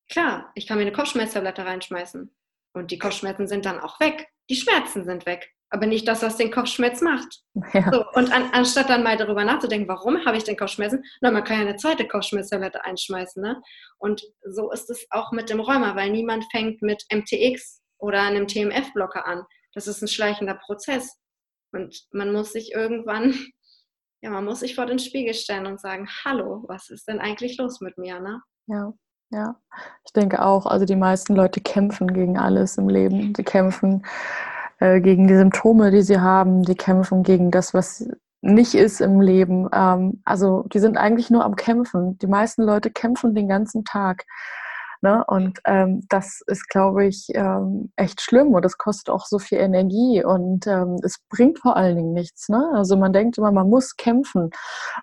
[0.09, 2.35] klar, ich kann mir eine Kopfschmerztablette reinschmeißen
[2.73, 4.27] und die Kopfschmerzen sind dann auch weg.
[4.49, 7.41] Die Schmerzen sind weg aber nicht das, was den Kopfschmerz macht.
[7.73, 7.91] Ja.
[7.91, 11.43] So, und an, anstatt dann mal darüber nachzudenken, warum habe ich den Kopfschmerzen, na, man
[11.43, 13.41] kann ja eine zweite Kopfschmerztablette einschmeißen.
[13.41, 13.61] Ne?
[13.97, 18.47] Und so ist es auch mit dem Rheuma, weil niemand fängt mit MTX oder einem
[18.47, 19.43] TMF-Blocker an.
[19.73, 21.19] Das ist ein schleichender Prozess.
[21.71, 23.33] Und man muss sich irgendwann,
[24.21, 27.57] ja, man muss sich vor den Spiegel stellen und sagen, hallo, was ist denn eigentlich
[27.57, 28.19] los mit mir?
[28.19, 28.41] Ne?
[28.67, 28.93] Ja.
[29.29, 29.57] Ja,
[30.05, 33.33] ich denke auch, also die meisten Leute kämpfen gegen alles im Leben.
[33.33, 34.05] Die kämpfen
[34.79, 38.07] äh, gegen die Symptome, die sie haben, die kämpfen gegen das, was
[38.41, 39.67] nicht ist im Leben.
[39.73, 42.17] Ähm, also die sind eigentlich nur am Kämpfen.
[42.19, 44.25] Die meisten Leute kämpfen den ganzen Tag.
[45.01, 45.23] Ne?
[45.27, 49.59] Und ähm, das ist, glaube ich, ähm, echt schlimm und das kostet auch so viel
[49.59, 52.49] Energie und ähm, es bringt vor allen Dingen nichts.
[52.49, 52.71] Ne?
[52.73, 54.49] Also man denkt immer, man muss kämpfen.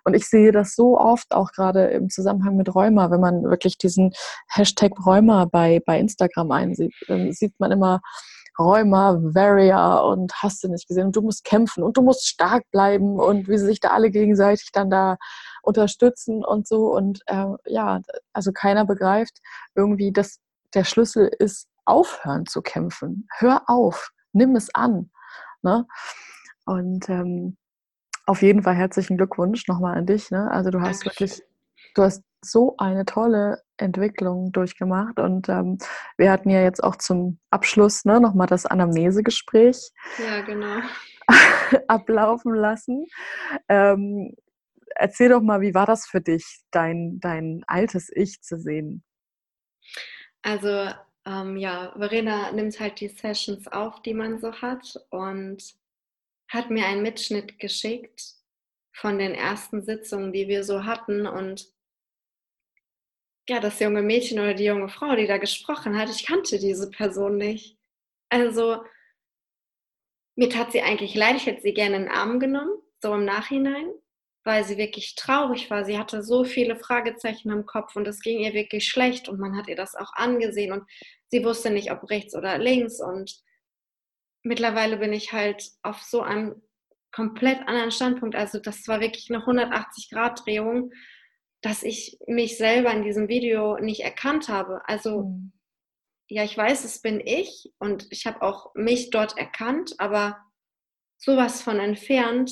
[0.03, 3.77] Und ich sehe das so oft, auch gerade im Zusammenhang mit Rheuma, wenn man wirklich
[3.77, 4.11] diesen
[4.47, 8.01] Hashtag Rheuma bei, bei Instagram einsieht, dann sieht man immer,
[8.57, 11.07] Rheuma, Varia und hast du nicht gesehen.
[11.07, 14.11] Und du musst kämpfen und du musst stark bleiben und wie sie sich da alle
[14.11, 15.17] gegenseitig dann da
[15.65, 16.93] unterstützen und so.
[16.93, 18.01] Und äh, ja,
[18.33, 19.39] also keiner begreift
[19.75, 20.39] irgendwie, dass
[20.73, 23.27] der Schlüssel ist, aufhören zu kämpfen.
[23.37, 25.11] Hör auf, nimm es an.
[25.61, 25.85] Ne?
[26.65, 27.57] Und ähm,
[28.25, 30.31] auf jeden Fall herzlichen Glückwunsch nochmal an dich.
[30.31, 30.49] Ne?
[30.51, 31.27] Also du hast Dankeschön.
[31.27, 31.41] wirklich,
[31.95, 35.77] du hast so eine tolle Entwicklung durchgemacht und ähm,
[36.17, 40.77] wir hatten ja jetzt auch zum Abschluss ne, nochmal das Anamnesegespräch ja, genau.
[41.87, 43.05] ablaufen lassen.
[43.67, 44.35] Ähm,
[44.95, 49.03] erzähl doch mal, wie war das für dich, dein, dein altes Ich zu sehen?
[50.41, 50.89] Also
[51.25, 55.75] ähm, ja, Verena nimmt halt die Sessions auf, die man so hat und
[56.47, 58.35] hat mir einen Mitschnitt geschickt
[58.93, 61.73] von den ersten Sitzungen, die wir so hatten und
[63.49, 66.89] ja, das junge Mädchen oder die junge Frau, die da gesprochen hat, ich kannte diese
[66.89, 67.77] Person nicht.
[68.29, 68.83] Also,
[70.35, 73.25] mir tat sie eigentlich leid, ich hätte sie gerne in den Arm genommen, so im
[73.25, 73.87] Nachhinein,
[74.45, 75.83] weil sie wirklich traurig war.
[75.83, 79.57] Sie hatte so viele Fragezeichen im Kopf und es ging ihr wirklich schlecht und man
[79.57, 80.83] hat ihr das auch angesehen und
[81.29, 83.35] sie wusste nicht, ob rechts oder links und
[84.43, 86.61] mittlerweile bin ich halt auf so einem
[87.11, 88.35] komplett anderen Standpunkt.
[88.35, 90.91] Also das war wirklich eine 180-Grad-Drehung
[91.65, 94.87] dass ich mich selber in diesem Video nicht erkannt habe.
[94.87, 95.51] Also mhm.
[96.29, 100.37] ja, ich weiß, es bin ich und ich habe auch mich dort erkannt, aber
[101.17, 102.51] sowas von entfernt.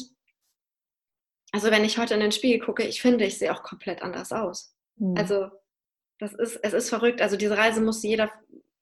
[1.54, 4.32] Also wenn ich heute in den Spiegel gucke, ich finde, ich sehe auch komplett anders
[4.32, 4.76] aus.
[4.96, 5.16] Mhm.
[5.16, 5.50] Also
[6.20, 7.22] das ist, es ist verrückt.
[7.22, 8.32] Also diese Reise muss jeder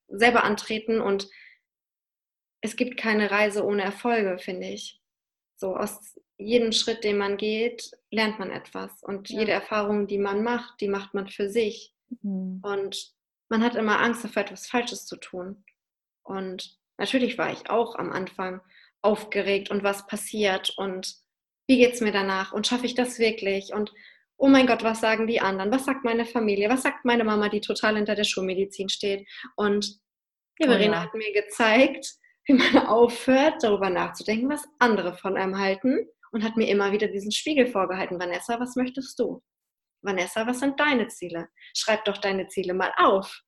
[0.07, 1.29] selber antreten und
[2.61, 5.01] es gibt keine Reise ohne Erfolge, finde ich.
[5.57, 9.03] So aus jedem Schritt, den man geht, lernt man etwas.
[9.03, 9.39] Und ja.
[9.39, 11.93] jede Erfahrung, die man macht, die macht man für sich.
[12.21, 12.61] Mhm.
[12.63, 13.13] Und
[13.49, 15.65] man hat immer Angst, auf etwas Falsches zu tun.
[16.23, 18.61] Und natürlich war ich auch am Anfang
[19.01, 21.20] aufgeregt und was passiert und
[21.71, 23.93] wie geht es mir danach und schaffe ich das wirklich und
[24.35, 25.71] oh mein Gott, was sagen die anderen?
[25.71, 26.69] Was sagt meine Familie?
[26.69, 29.25] Was sagt meine Mama, die total hinter der Schulmedizin steht?
[29.55, 30.01] Und
[30.59, 31.03] ja, oh Verena oh ja.
[31.03, 32.11] hat mir gezeigt,
[32.45, 37.07] wie man aufhört, darüber nachzudenken, was andere von einem halten und hat mir immer wieder
[37.07, 38.19] diesen Spiegel vorgehalten.
[38.19, 39.41] Vanessa, was möchtest du?
[40.01, 41.47] Vanessa, was sind deine Ziele?
[41.73, 43.43] Schreib doch deine Ziele mal auf.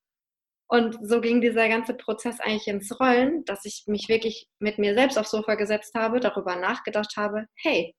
[0.70, 4.94] Und so ging dieser ganze Prozess eigentlich ins Rollen, dass ich mich wirklich mit mir
[4.94, 7.94] selbst aufs Sofa gesetzt habe, darüber nachgedacht habe, hey,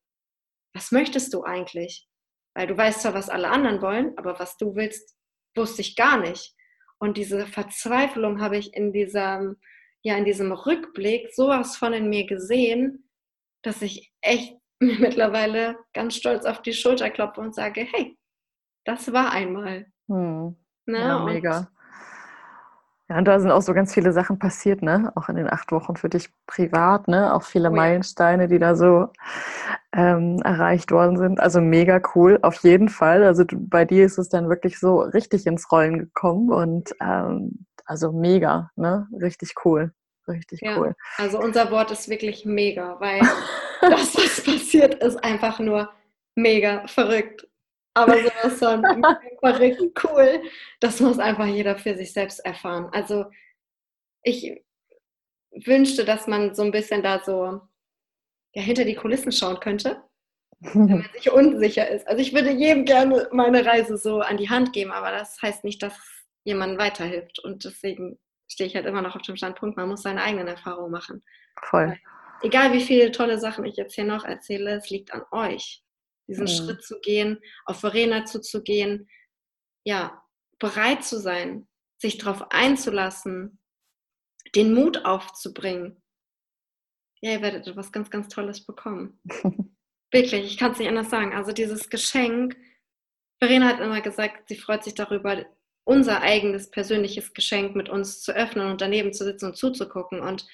[0.74, 2.08] was möchtest du eigentlich?
[2.54, 5.16] Weil du weißt zwar, was alle anderen wollen, aber was du willst,
[5.56, 6.54] wusste ich gar nicht.
[6.98, 9.56] Und diese Verzweiflung habe ich in diesem,
[10.02, 13.10] ja, in diesem Rückblick sowas von in mir gesehen,
[13.62, 18.16] dass ich echt mir mittlerweile ganz stolz auf die Schulter klopfe und sage, hey,
[18.84, 19.86] das war einmal.
[20.08, 20.56] Hm.
[20.86, 20.98] Ne?
[20.98, 21.70] Ja, mega.
[23.14, 25.12] Ja, und da sind auch so ganz viele Sachen passiert, ne?
[25.14, 27.32] Auch in den acht Wochen für dich privat, ne?
[27.32, 29.08] Auch viele oh, Meilensteine, die da so
[29.92, 31.38] ähm, erreicht worden sind.
[31.38, 33.22] Also mega cool, auf jeden Fall.
[33.22, 37.66] Also du, bei dir ist es dann wirklich so richtig ins Rollen gekommen und ähm,
[37.84, 39.06] also mega, ne?
[39.22, 39.92] Richtig cool.
[40.26, 40.96] Richtig ja, cool.
[41.16, 43.20] Also unser Wort ist wirklich mega, weil
[43.80, 45.88] das, was passiert, ist einfach nur
[46.34, 47.46] mega verrückt.
[47.94, 48.82] Aber sowas von
[49.40, 50.42] verrückt cool.
[50.80, 52.88] Das muss einfach jeder für sich selbst erfahren.
[52.92, 53.26] Also
[54.22, 54.62] ich
[55.64, 57.60] wünschte, dass man so ein bisschen da so
[58.54, 60.02] ja, hinter die Kulissen schauen könnte.
[60.60, 62.06] wenn man sich unsicher ist.
[62.08, 65.64] Also ich würde jedem gerne meine Reise so an die Hand geben, aber das heißt
[65.64, 65.94] nicht, dass
[66.44, 67.38] jemand weiterhilft.
[67.38, 70.90] Und deswegen stehe ich halt immer noch auf dem Standpunkt, man muss seine eigenen Erfahrungen
[70.90, 71.22] machen.
[71.60, 71.96] Voll.
[72.42, 75.83] Egal wie viele tolle Sachen ich jetzt hier noch erzähle, es liegt an euch,
[76.28, 76.48] diesen mhm.
[76.48, 79.08] Schritt zu gehen, auf Verena zuzugehen,
[79.84, 80.22] ja,
[80.58, 83.60] bereit zu sein, sich darauf einzulassen,
[84.54, 86.02] den Mut aufzubringen.
[87.20, 89.20] Ja, ihr werdet etwas ganz, ganz Tolles bekommen.
[90.12, 91.34] Wirklich, ich kann es nicht anders sagen.
[91.34, 92.56] Also dieses Geschenk,
[93.40, 95.44] Verena hat immer gesagt, sie freut sich darüber,
[95.84, 100.20] unser eigenes persönliches Geschenk mit uns zu öffnen und daneben zu sitzen und zuzugucken.
[100.20, 100.46] Und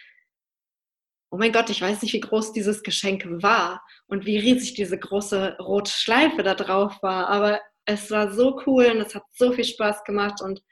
[1.30, 4.98] oh mein Gott, ich weiß nicht, wie groß dieses Geschenk war und wie riesig diese
[4.98, 7.28] große rote Schleife da drauf war.
[7.28, 10.40] Aber es war so cool und es hat so viel Spaß gemacht.
[10.42, 10.62] Und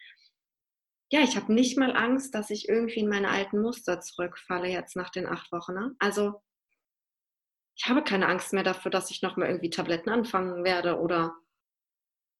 [1.10, 4.96] ja, ich habe nicht mal Angst, dass ich irgendwie in meine alten Muster zurückfalle jetzt
[4.96, 5.74] nach den acht Wochen.
[5.74, 5.94] Ne?
[6.00, 6.42] Also
[7.76, 11.36] ich habe keine Angst mehr dafür, dass ich nochmal irgendwie Tabletten anfangen werde oder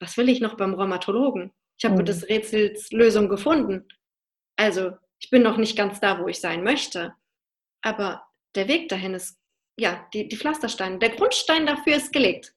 [0.01, 1.53] was will ich noch beim Rheumatologen?
[1.79, 2.05] Ich habe mhm.
[2.05, 3.87] des Rätsels Lösung gefunden.
[4.57, 7.15] Also, ich bin noch nicht ganz da, wo ich sein möchte.
[7.83, 8.23] Aber
[8.55, 9.39] der Weg dahin ist,
[9.79, 10.99] ja, die, die Pflastersteine.
[10.99, 12.55] Der Grundstein dafür ist gelegt.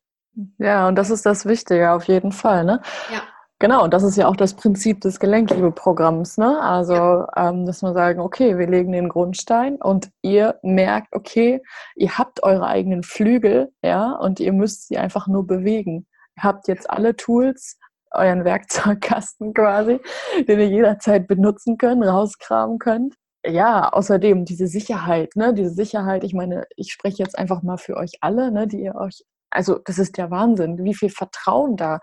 [0.57, 2.81] Ja, und das ist das Wichtige auf jeden Fall, ne?
[3.11, 3.21] Ja.
[3.59, 6.59] Genau, und das ist ja auch das Prinzip des Gelenkliebe-Programms, ne?
[6.61, 7.27] Also, ja.
[7.35, 11.61] ähm, dass wir sagen, okay, wir legen den Grundstein und ihr merkt, okay,
[11.95, 16.07] ihr habt eure eigenen Flügel, ja, und ihr müsst sie einfach nur bewegen.
[16.37, 17.77] Ihr habt jetzt alle Tools,
[18.11, 19.99] euren Werkzeugkasten quasi,
[20.47, 23.15] den ihr jederzeit benutzen könnt, rauskramen könnt.
[23.45, 27.97] Ja, außerdem diese Sicherheit, ne, diese Sicherheit, ich meine, ich spreche jetzt einfach mal für
[27.97, 31.99] euch alle, ne, die ihr euch, also das ist der Wahnsinn, wie viel Vertrauen da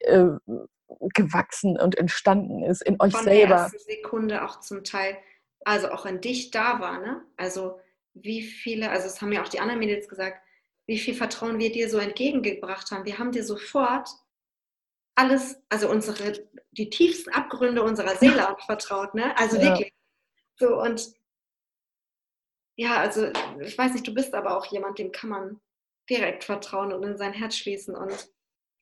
[0.00, 0.28] äh,
[1.14, 3.40] gewachsen und entstanden ist in euch Von selber.
[3.40, 5.18] Von der ersten Sekunde auch zum Teil,
[5.64, 7.22] also auch in dich da war, ne?
[7.36, 7.80] Also
[8.14, 10.40] wie viele, also es haben ja auch die anderen Mädels gesagt,
[10.86, 13.04] wie viel Vertrauen wir dir so entgegengebracht haben.
[13.04, 14.08] Wir haben dir sofort
[15.14, 16.32] alles, also unsere,
[16.72, 19.36] die tiefsten Abgründe unserer Seele vertraut, ne?
[19.36, 19.64] Also ja.
[19.64, 19.92] wirklich.
[20.58, 21.14] So und
[22.76, 25.60] ja, also ich weiß nicht, du bist aber auch jemand, dem kann man
[26.08, 28.30] direkt vertrauen und in sein Herz schließen und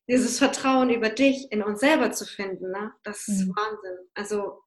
[0.09, 2.93] dieses Vertrauen über dich in uns selber zu finden, ne?
[3.03, 3.57] Das ist mhm.
[3.57, 4.09] Wahnsinn.
[4.15, 4.63] Also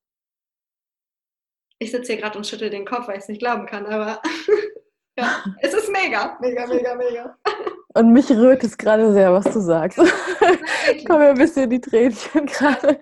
[1.79, 4.21] ich sitze hier gerade und schüttel den Kopf, weil ich es nicht glauben kann, aber
[5.17, 7.37] ja, es ist mega, mega, mega, mega.
[7.93, 9.97] Und mich rührt es gerade sehr, was du sagst.
[11.07, 13.01] Kommen mir ein bisschen die Tränchen gerade.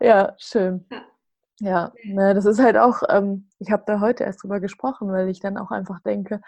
[0.00, 0.84] Ja, schön.
[0.90, 1.06] Ja,
[2.04, 5.40] ne, das ist halt auch, ähm, ich habe da heute erst drüber gesprochen, weil ich
[5.40, 6.40] dann auch einfach denke,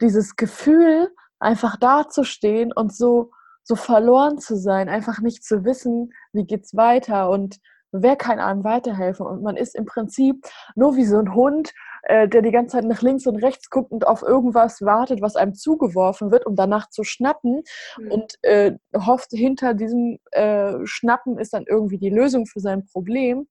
[0.00, 3.30] dieses Gefühl, einfach dazustehen und so,
[3.62, 7.58] so verloren zu sein, einfach nicht zu wissen, wie geht's weiter und
[7.92, 9.26] wer kann einem weiterhelfen.
[9.26, 12.84] Und man ist im Prinzip nur wie so ein Hund, äh, der die ganze Zeit
[12.84, 16.90] nach links und rechts guckt und auf irgendwas wartet, was einem zugeworfen wird, um danach
[16.90, 17.62] zu schnappen.
[17.96, 18.10] Mhm.
[18.10, 23.46] Und äh, hofft, hinter diesem äh, Schnappen ist dann irgendwie die Lösung für sein Problem.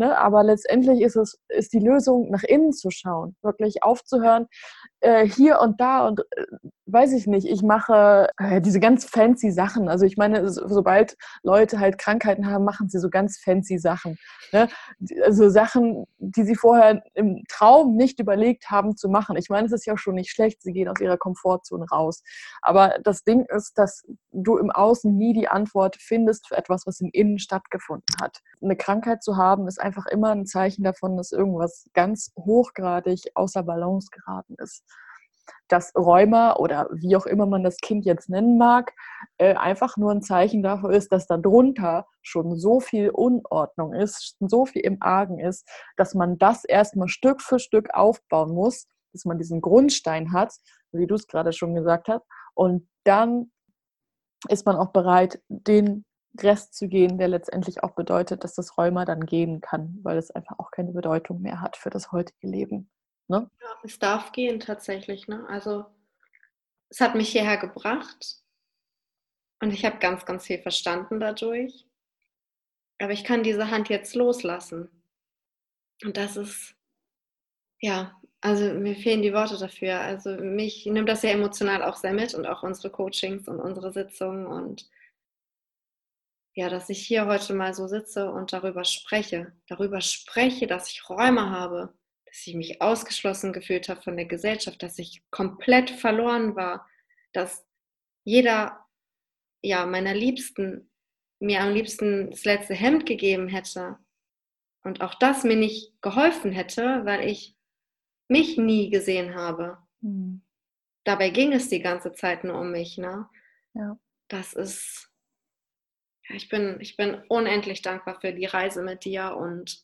[0.00, 0.16] Ne?
[0.16, 4.46] Aber letztendlich ist es ist die Lösung, nach innen zu schauen, wirklich aufzuhören,
[5.00, 6.46] äh, hier und da und äh,
[6.86, 9.90] weiß ich nicht, ich mache äh, diese ganz fancy Sachen.
[9.90, 14.16] Also ich meine, so, sobald Leute halt Krankheiten haben, machen sie so ganz fancy Sachen.
[14.52, 14.68] Ne?
[15.24, 19.36] Also Sachen, die sie vorher im Traum nicht überlegt haben zu machen.
[19.36, 22.22] Ich meine, es ist ja auch schon nicht schlecht, sie gehen aus ihrer Komfortzone raus.
[22.62, 27.00] Aber das Ding ist, dass du im Außen nie die Antwort findest für etwas, was
[27.00, 28.38] im Innen stattgefunden hat.
[28.62, 33.62] Eine Krankheit zu haben, ist einfach immer ein Zeichen davon, dass irgendwas ganz hochgradig außer
[33.62, 34.84] Balance geraten ist.
[35.68, 38.92] Dass Rheuma oder wie auch immer man das Kind jetzt nennen mag,
[39.38, 44.66] äh, einfach nur ein Zeichen dafür ist, dass darunter schon so viel Unordnung ist, so
[44.66, 49.38] viel im Argen ist, dass man das erstmal Stück für Stück aufbauen muss, dass man
[49.38, 50.54] diesen Grundstein hat,
[50.92, 52.24] wie du es gerade schon gesagt hast,
[52.54, 53.50] und dann
[54.48, 56.04] ist man auch bereit, den
[56.38, 60.30] Rest zu gehen, der letztendlich auch bedeutet, dass das Rheuma dann gehen kann, weil es
[60.30, 62.90] einfach auch keine Bedeutung mehr hat für das heutige Leben.
[63.28, 63.50] Ne?
[63.60, 65.28] Ja, es darf gehen tatsächlich.
[65.28, 65.46] Ne?
[65.48, 65.86] Also
[66.88, 68.42] es hat mich hierher gebracht
[69.60, 71.86] und ich habe ganz, ganz viel verstanden dadurch.
[72.98, 74.90] Aber ich kann diese Hand jetzt loslassen.
[76.04, 76.74] Und das ist,
[77.80, 80.00] ja, also mir fehlen die Worte dafür.
[80.00, 83.92] Also mich nimmt das ja emotional auch sehr mit und auch unsere Coachings und unsere
[83.92, 84.88] Sitzungen und
[86.60, 91.08] ja, dass ich hier heute mal so sitze und darüber spreche, darüber spreche, dass ich
[91.08, 91.94] Räume habe,
[92.26, 96.86] dass ich mich ausgeschlossen gefühlt habe von der Gesellschaft, dass ich komplett verloren war,
[97.32, 97.64] dass
[98.24, 98.84] jeder
[99.62, 100.90] ja, meiner Liebsten
[101.38, 103.96] mir am liebsten das letzte Hemd gegeben hätte
[104.84, 107.56] und auch das mir nicht geholfen hätte, weil ich
[108.28, 109.78] mich nie gesehen habe.
[110.02, 110.42] Mhm.
[111.04, 112.98] Dabei ging es die ganze Zeit nur um mich.
[112.98, 113.30] Ne?
[113.72, 113.98] Ja.
[114.28, 115.09] Das ist,
[116.34, 119.82] ich bin, ich bin unendlich dankbar für die Reise mit dir und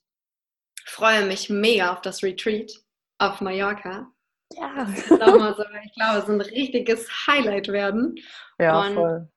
[0.84, 2.72] freue mich mega auf das Retreat
[3.18, 4.10] auf Mallorca.
[4.52, 4.86] Ja.
[4.94, 8.14] ich glaube, es wird ein richtiges Highlight werden.
[8.58, 9.28] Ja, und voll.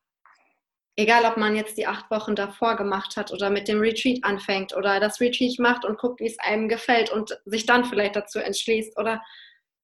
[0.96, 4.76] Egal, ob man jetzt die acht Wochen davor gemacht hat oder mit dem Retreat anfängt
[4.76, 8.40] oder das Retreat macht und guckt, wie es einem gefällt und sich dann vielleicht dazu
[8.40, 9.22] entschließt oder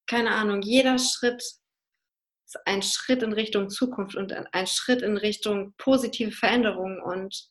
[0.08, 1.42] keine Ahnung, jeder Schritt
[2.46, 7.02] ist ein Schritt in Richtung Zukunft und ein Schritt in Richtung positive Veränderung.
[7.02, 7.50] Und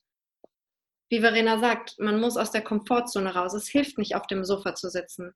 [1.09, 3.53] wie Verena sagt, man muss aus der Komfortzone raus.
[3.53, 5.33] Es hilft nicht, auf dem Sofa zu sitzen,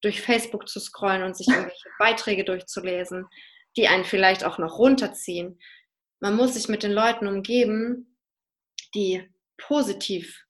[0.00, 3.26] durch Facebook zu scrollen und sich irgendwelche Beiträge durchzulesen,
[3.76, 5.58] die einen vielleicht auch noch runterziehen
[6.20, 8.16] man muss sich mit den Leuten umgeben,
[8.94, 10.44] die positiv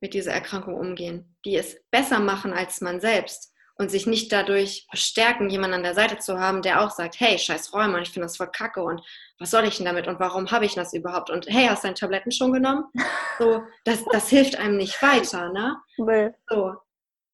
[0.00, 4.86] mit dieser Erkrankung umgehen, die es besser machen als man selbst und sich nicht dadurch
[4.90, 8.26] bestärken, jemanden an der Seite zu haben, der auch sagt, hey, scheiß Räumer, ich finde
[8.26, 9.02] das voll kacke und
[9.38, 11.88] was soll ich denn damit und warum habe ich das überhaupt und hey, hast du
[11.88, 12.84] deine Tabletten schon genommen?
[13.40, 15.76] So, das, das hilft einem nicht weiter, ne?
[15.96, 16.30] Nee.
[16.48, 16.76] So,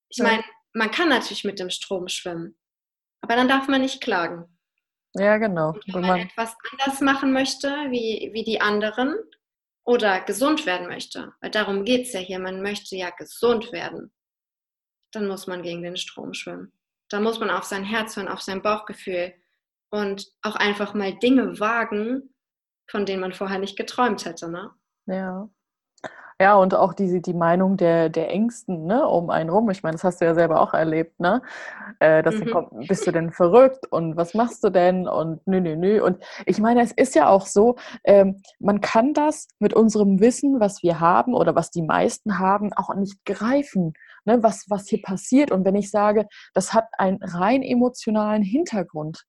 [0.09, 2.57] ich meine, man kann natürlich mit dem Strom schwimmen,
[3.21, 4.47] aber dann darf man nicht klagen.
[5.13, 5.73] Ja, genau.
[5.73, 9.15] Und wenn man etwas anders machen möchte wie, wie die anderen
[9.85, 14.11] oder gesund werden möchte, weil darum geht es ja hier, man möchte ja gesund werden,
[15.13, 16.73] dann muss man gegen den Strom schwimmen.
[17.09, 19.35] Da muss man auf sein Herz hören, auf sein Bauchgefühl
[19.91, 22.35] und auch einfach mal Dinge wagen,
[22.89, 24.49] von denen man vorher nicht geträumt hätte.
[24.49, 24.71] Ne?
[25.07, 25.49] Ja.
[26.41, 29.69] Ja, und auch die, die Meinung der, der Ängsten ne, um einen rum.
[29.69, 31.43] Ich meine, das hast du ja selber auch erlebt, ne?
[31.99, 32.51] Äh, dass mhm.
[32.51, 36.03] kommt, bist du denn verrückt und was machst du denn und nö, nö, nö.
[36.03, 40.61] Und ich meine, es ist ja auch so, ähm, man kann das mit unserem Wissen,
[40.61, 43.93] was wir haben oder was die meisten haben, auch nicht greifen,
[44.31, 45.51] ne, was, was hier passiert.
[45.51, 49.25] Und wenn ich sage, das hat einen rein emotionalen Hintergrund,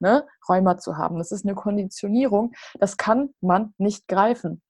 [0.00, 4.62] ne, Rheuma zu haben, das ist eine Konditionierung, das kann man nicht greifen.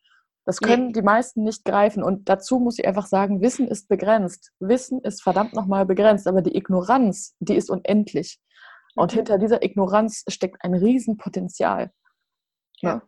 [0.45, 0.93] Das können nee.
[0.93, 2.03] die meisten nicht greifen.
[2.03, 4.51] Und dazu muss ich einfach sagen, Wissen ist begrenzt.
[4.59, 8.41] Wissen ist verdammt nochmal begrenzt, aber die Ignoranz, die ist unendlich.
[8.97, 9.17] Und mhm.
[9.19, 11.93] hinter dieser Ignoranz steckt ein Riesenpotenzial.
[12.81, 13.03] Ja.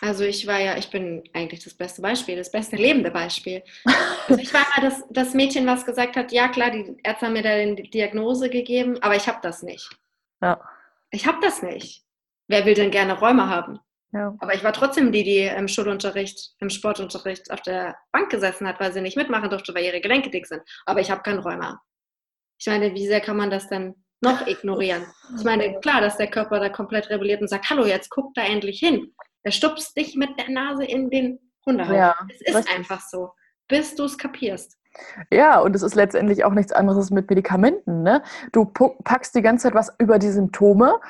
[0.00, 3.62] Also ich war ja, ich bin eigentlich das beste Beispiel, das beste lebende Beispiel.
[4.28, 7.32] Also ich war mal das, das Mädchen, was gesagt hat, ja klar, die Ärzte haben
[7.32, 9.88] mir da die Diagnose gegeben, aber ich habe das nicht.
[10.40, 10.60] Ja.
[11.10, 12.04] Ich habe das nicht.
[12.46, 13.80] Wer will denn gerne Räume haben?
[14.12, 14.34] Ja.
[14.38, 18.80] Aber ich war trotzdem die, die im Schulunterricht, im Sportunterricht auf der Bank gesessen hat,
[18.80, 20.62] weil sie nicht mitmachen durfte, weil ihre Gelenke dick sind.
[20.86, 21.82] Aber ich habe keinen Rheuma.
[22.58, 25.06] Ich meine, wie sehr kann man das denn noch ignorieren?
[25.36, 28.42] Ich meine, klar, dass der Körper da komplett rebelliert und sagt, hallo, jetzt guck da
[28.42, 29.14] endlich hin.
[29.48, 31.96] Er stupst dich mit der Nase in den Hundehaufen.
[31.96, 32.76] Ja, es ist richtig.
[32.76, 33.30] einfach so,
[33.66, 34.76] bis du es kapierst.
[35.32, 38.02] Ja, und es ist letztendlich auch nichts anderes mit Medikamenten.
[38.02, 38.22] Ne?
[38.52, 41.00] Du packst die ganze Zeit was über die Symptome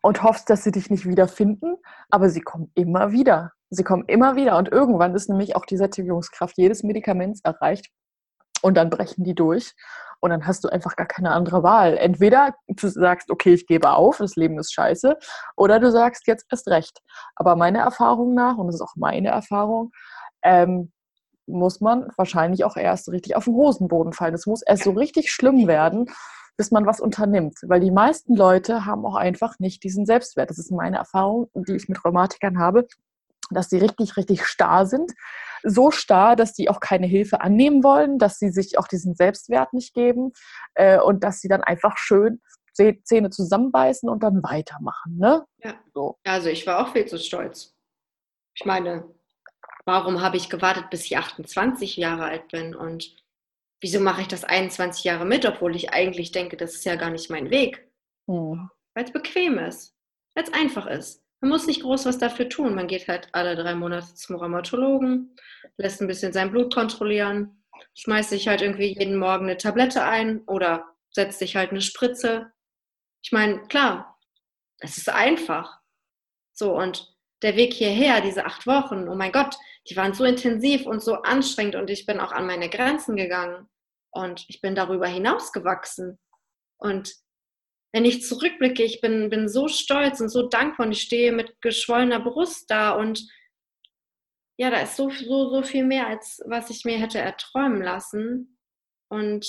[0.00, 1.74] und hoffst, dass sie dich nicht wiederfinden,
[2.08, 3.50] aber sie kommen immer wieder.
[3.68, 7.88] Sie kommen immer wieder und irgendwann ist nämlich auch die Sättigungskraft jedes Medikaments erreicht
[8.62, 9.74] und dann brechen die durch
[10.20, 11.96] und dann hast du einfach gar keine andere Wahl.
[11.96, 15.16] Entweder du sagst, okay, ich gebe auf, das Leben ist scheiße,
[15.56, 17.00] oder du sagst jetzt erst recht.
[17.36, 19.92] Aber meiner Erfahrung nach, und das ist auch meine Erfahrung,
[20.42, 20.92] ähm,
[21.46, 24.34] muss man wahrscheinlich auch erst richtig auf den Hosenboden fallen.
[24.34, 26.10] Es muss erst so richtig schlimm werden,
[26.56, 27.58] bis man was unternimmt.
[27.62, 30.50] Weil die meisten Leute haben auch einfach nicht diesen Selbstwert.
[30.50, 32.86] Das ist meine Erfahrung, die ich mit Rheumatikern habe,
[33.50, 35.12] dass sie richtig, richtig starr sind.
[35.62, 39.72] So starr, dass sie auch keine Hilfe annehmen wollen, dass sie sich auch diesen Selbstwert
[39.72, 40.32] nicht geben
[40.74, 42.40] äh, und dass sie dann einfach schön
[43.02, 45.18] Zähne zusammenbeißen und dann weitermachen.
[45.18, 45.44] Ne?
[45.58, 45.74] Ja.
[45.94, 46.18] So.
[46.24, 47.74] Also ich war auch viel zu stolz.
[48.54, 49.04] Ich meine,
[49.84, 53.16] warum habe ich gewartet, bis ich 28 Jahre alt bin und
[53.80, 57.10] wieso mache ich das 21 Jahre mit, obwohl ich eigentlich denke, das ist ja gar
[57.10, 57.88] nicht mein Weg.
[58.28, 58.70] Hm.
[58.94, 59.94] Weil es bequem ist,
[60.34, 61.22] weil es einfach ist.
[61.40, 62.74] Man muss nicht groß was dafür tun.
[62.74, 65.36] Man geht halt alle drei Monate zum Rheumatologen,
[65.76, 67.62] lässt ein bisschen sein Blut kontrollieren,
[67.94, 72.52] schmeißt sich halt irgendwie jeden Morgen eine Tablette ein oder setzt sich halt eine Spritze.
[73.22, 74.18] Ich meine, klar,
[74.80, 75.78] es ist einfach.
[76.52, 79.56] So, und der Weg hierher, diese acht Wochen, oh mein Gott,
[79.88, 83.68] die waren so intensiv und so anstrengend und ich bin auch an meine Grenzen gegangen
[84.10, 86.18] und ich bin darüber hinausgewachsen.
[86.78, 87.14] Und
[87.92, 91.60] wenn ich zurückblicke, ich bin, bin so stolz und so dankbar und ich stehe mit
[91.60, 93.26] geschwollener Brust da und
[94.58, 98.58] ja, da ist so, so, so viel mehr, als was ich mir hätte erträumen lassen.
[99.08, 99.46] Und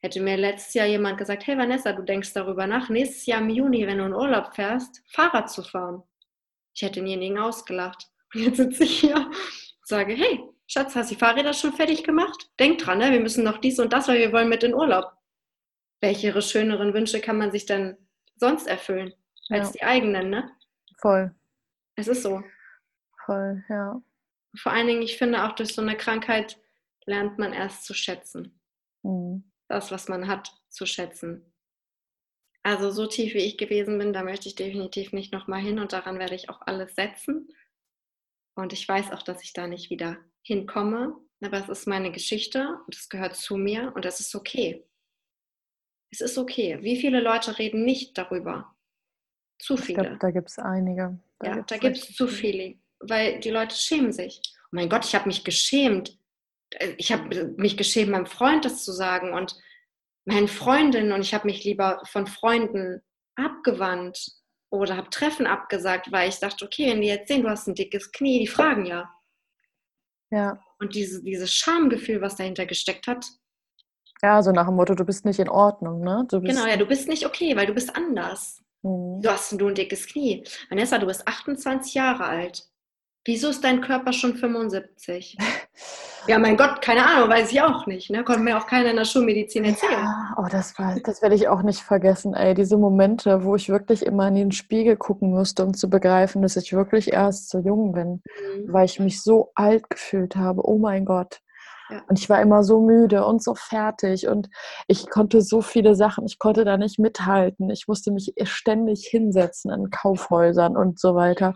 [0.00, 3.50] hätte mir letztes Jahr jemand gesagt, hey Vanessa, du denkst darüber nach, nächstes Jahr im
[3.50, 6.02] Juni, wenn du in Urlaub fährst, Fahrrad zu fahren.
[6.74, 8.06] Ich hätte denjenigen ausgelacht.
[8.34, 9.34] Und jetzt sitze ich hier und
[9.82, 12.50] sage, hey, Schatz, hast du die Fahrräder schon fertig gemacht?
[12.60, 13.10] Denk dran, ne?
[13.10, 15.17] wir müssen noch dies und das, weil wir wollen mit in Urlaub.
[16.00, 17.96] Welche schöneren Wünsche kann man sich denn
[18.36, 19.12] sonst erfüllen
[19.48, 19.72] als ja.
[19.72, 20.50] die eigenen, ne?
[21.00, 21.34] Voll.
[21.96, 22.42] Es ist so.
[23.24, 24.00] Voll, ja.
[24.56, 26.58] Vor allen Dingen, ich finde auch durch so eine Krankheit
[27.04, 28.60] lernt man erst zu schätzen.
[29.02, 29.50] Mhm.
[29.68, 31.52] Das, was man hat, zu schätzen.
[32.62, 35.92] Also so tief wie ich gewesen bin, da möchte ich definitiv nicht nochmal hin und
[35.92, 37.48] daran werde ich auch alles setzen.
[38.54, 41.16] Und ich weiß auch, dass ich da nicht wieder hinkomme.
[41.40, 44.87] Aber es ist meine Geschichte und es gehört zu mir und es ist okay.
[46.10, 46.78] Es ist okay.
[46.82, 48.74] Wie viele Leute reden nicht darüber?
[49.58, 50.02] Zu viele.
[50.02, 51.18] Ich glaub, da gibt es einige.
[51.40, 54.40] Da ja, gibt's da gibt es zu viele, weil die Leute schämen sich.
[54.64, 56.18] Oh mein Gott, ich habe mich geschämt.
[56.96, 59.56] Ich habe mich geschämt, meinem Freund das zu sagen und
[60.26, 63.02] meinen Freundinnen und ich habe mich lieber von Freunden
[63.36, 64.18] abgewandt
[64.70, 67.74] oder habe Treffen abgesagt, weil ich dachte, okay, wenn die jetzt sehen, du hast ein
[67.74, 69.10] dickes Knie, die fragen ja.
[70.30, 70.62] Ja.
[70.78, 73.24] Und diese, dieses Schamgefühl, was dahinter gesteckt hat.
[74.22, 76.26] Ja, so nach dem Motto, du bist nicht in Ordnung, ne?
[76.28, 78.62] genau, ja, du bist nicht okay, weil du bist anders.
[78.82, 79.20] Mhm.
[79.22, 80.44] Du hast du ein dickes Knie.
[80.68, 82.64] Vanessa, du bist 28 Jahre alt.
[83.24, 85.36] Wieso ist dein Körper schon 75?
[86.28, 88.10] ja, mein Gott, keine Ahnung, weiß ich auch nicht.
[88.10, 88.24] Ne?
[88.24, 89.92] Konnte mir auch keiner in der Schulmedizin erzählen.
[89.92, 92.54] Ja, oh, das, war, das werde ich auch nicht vergessen, ey.
[92.54, 96.56] Diese Momente, wo ich wirklich immer in den Spiegel gucken musste, um zu begreifen, dass
[96.56, 98.22] ich wirklich erst so jung bin,
[98.56, 98.72] mhm.
[98.72, 100.66] weil ich mich so alt gefühlt habe.
[100.66, 101.40] Oh mein Gott.
[101.90, 102.02] Ja.
[102.08, 104.48] Und ich war immer so müde und so fertig und
[104.86, 107.70] ich konnte so viele Sachen, ich konnte da nicht mithalten.
[107.70, 111.54] Ich musste mich ständig hinsetzen in Kaufhäusern und so weiter.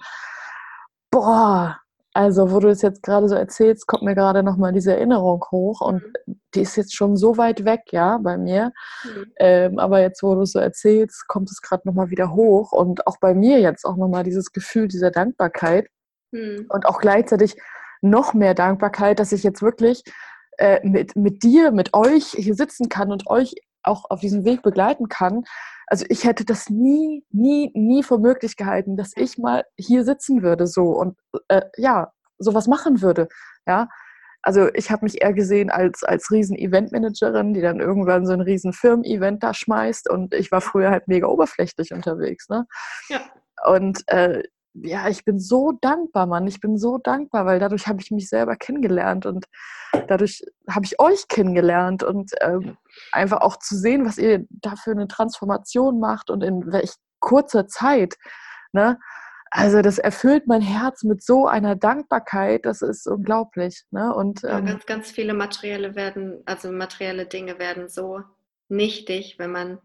[1.11, 1.79] Boah,
[2.15, 5.81] also wo du es jetzt gerade so erzählst, kommt mir gerade nochmal diese Erinnerung hoch
[5.81, 6.41] und mhm.
[6.55, 8.73] die ist jetzt schon so weit weg, ja, bei mir.
[9.05, 9.33] Mhm.
[9.39, 13.07] Ähm, aber jetzt, wo du es so erzählst, kommt es gerade nochmal wieder hoch und
[13.07, 15.89] auch bei mir jetzt auch nochmal dieses Gefühl dieser Dankbarkeit
[16.33, 16.67] mhm.
[16.69, 17.57] und auch gleichzeitig
[18.03, 20.03] noch mehr Dankbarkeit, dass ich jetzt wirklich
[20.59, 24.63] äh, mit, mit dir, mit euch hier sitzen kann und euch auch auf diesem Weg
[24.63, 25.45] begleiten kann,
[25.93, 30.43] also ich hätte das nie, nie, nie für möglich gehalten, dass ich mal hier sitzen
[30.43, 33.29] würde so und äh, ja, sowas machen würde.
[33.67, 33.89] Ja,
[34.41, 38.41] also ich habe mich eher gesehen als, als riesen Eventmanagerin, die dann irgendwann so ein
[38.41, 42.49] riesen Firmen-Event da schmeißt und ich war früher halt mega oberflächlich unterwegs.
[42.49, 42.67] Ne?
[43.11, 43.21] Ja.
[43.67, 44.43] Und äh,
[44.75, 46.47] ja, ich bin so dankbar, Mann.
[46.47, 49.47] Ich bin so dankbar, weil dadurch habe ich mich selber kennengelernt und
[50.09, 52.77] dadurch habe ich euch kennengelernt und ähm,
[53.13, 57.67] einfach auch zu sehen, was ihr da für eine Transformation macht und in welch kurzer
[57.67, 58.17] Zeit.
[58.73, 58.99] Ne?
[59.51, 63.85] Also das erfüllt mein Herz mit so einer Dankbarkeit, das ist unglaublich.
[63.91, 64.15] Ne?
[64.15, 68.23] Und, ähm, ja, ganz, ganz viele materielle werden, also materielle Dinge werden so
[68.69, 69.79] nichtig, wenn man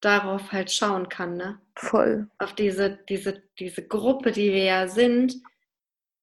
[0.00, 1.60] darauf halt schauen kann, ne?
[1.76, 2.28] Voll.
[2.38, 5.34] Auf diese, diese, diese Gruppe, die wir ja sind,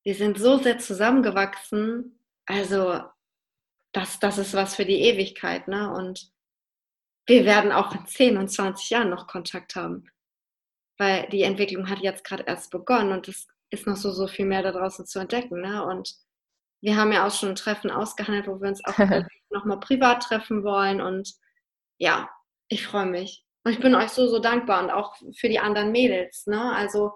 [0.04, 2.20] wir sind so sehr zusammengewachsen.
[2.46, 3.02] Also,
[3.94, 5.92] das, das ist was für die Ewigkeit, ne?
[5.94, 6.32] Und
[7.28, 10.10] wir werden auch in 10 und 20 Jahren noch Kontakt haben.
[10.98, 14.46] Weil die Entwicklung hat jetzt gerade erst begonnen und es ist noch so, so viel
[14.46, 15.86] mehr da draußen zu entdecken, ne?
[15.86, 16.16] Und
[16.82, 18.98] wir haben ja auch schon ein Treffen ausgehandelt, wo wir uns auch
[19.50, 21.02] nochmal privat treffen wollen.
[21.02, 21.34] Und
[21.98, 22.30] ja,
[22.70, 23.47] ich freue mich.
[23.68, 26.48] Und ich bin euch so, so dankbar und auch für die anderen Mädels.
[26.48, 26.74] Ne?
[26.74, 27.12] Also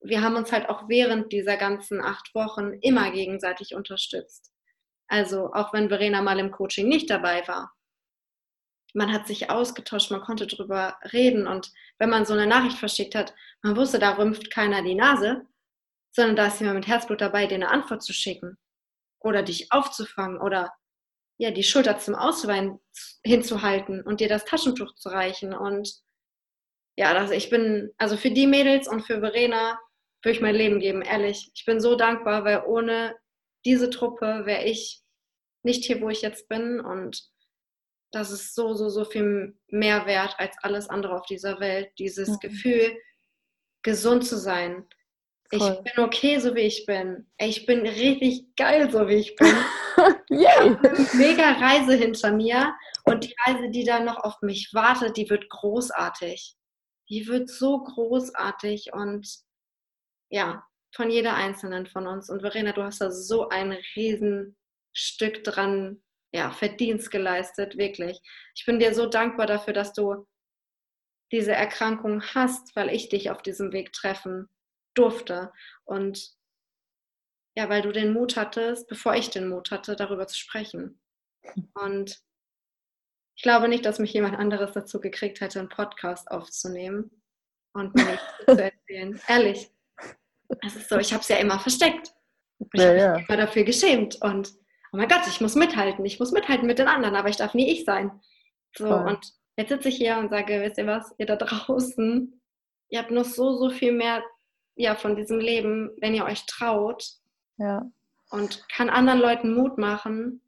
[0.00, 4.52] wir haben uns halt auch während dieser ganzen acht Wochen immer gegenseitig unterstützt.
[5.08, 7.72] Also auch wenn Verena mal im Coaching nicht dabei war.
[8.94, 13.16] Man hat sich ausgetauscht, man konnte drüber reden und wenn man so eine Nachricht verschickt
[13.16, 15.44] hat, man wusste, da rümpft keiner die Nase,
[16.12, 18.58] sondern da ist jemand mit Herzblut dabei, dir eine Antwort zu schicken
[19.18, 20.72] oder dich aufzufangen oder
[21.38, 22.80] ja, die Schulter zum Ausweinen
[23.24, 25.54] hinzuhalten und dir das Taschentuch zu reichen.
[25.54, 25.88] Und
[26.96, 29.78] ja, also ich bin, also für die Mädels und für Verena
[30.22, 31.50] würde ich mein Leben geben, ehrlich.
[31.54, 33.14] Ich bin so dankbar, weil ohne
[33.64, 35.00] diese Truppe wäre ich
[35.62, 36.80] nicht hier, wo ich jetzt bin.
[36.80, 37.22] Und
[38.10, 41.92] das ist so, so, so viel mehr wert als alles andere auf dieser Welt.
[41.98, 42.38] Dieses mhm.
[42.40, 42.98] Gefühl,
[43.82, 44.88] gesund zu sein,
[45.50, 47.26] ich bin okay, so wie ich bin.
[47.38, 49.48] Ich bin richtig geil, so wie ich bin.
[50.28, 52.74] ich habe eine mega Reise hinter mir
[53.04, 56.54] und die Reise, die dann noch auf mich wartet, die wird großartig.
[57.08, 59.26] Die wird so großartig und
[60.30, 60.62] ja,
[60.94, 62.28] von jeder einzelnen von uns.
[62.28, 68.20] Und Verena, du hast da so ein Riesenstück dran, ja, Verdienst geleistet, wirklich.
[68.54, 70.26] Ich bin dir so dankbar dafür, dass du
[71.32, 74.50] diese Erkrankung hast, weil ich dich auf diesem Weg treffen
[74.94, 75.52] durfte.
[75.84, 76.32] Und
[77.56, 81.00] ja, weil du den Mut hattest, bevor ich den Mut hatte, darüber zu sprechen.
[81.74, 82.20] Und
[83.36, 87.22] ich glaube nicht, dass mich jemand anderes dazu gekriegt hätte, einen Podcast aufzunehmen
[87.72, 89.20] und mir nichts zu erzählen.
[89.28, 89.70] Ehrlich.
[90.64, 92.12] Es ist so, ich habe es ja immer versteckt.
[92.72, 93.14] Ich ja, habe ja.
[93.14, 94.20] mich immer dafür geschämt.
[94.22, 94.52] Und
[94.92, 96.04] oh mein Gott, ich muss mithalten.
[96.04, 98.20] Ich muss mithalten mit den anderen, aber ich darf nie ich sein.
[98.76, 99.06] So, Voll.
[99.06, 102.40] und jetzt sitze ich hier und sage, wisst ihr was, ihr da draußen,
[102.90, 104.22] ihr habt noch so, so viel mehr
[104.78, 107.04] ja, von diesem Leben, wenn ihr euch traut.
[107.56, 107.84] Ja.
[108.30, 110.40] Und kann anderen Leuten Mut machen,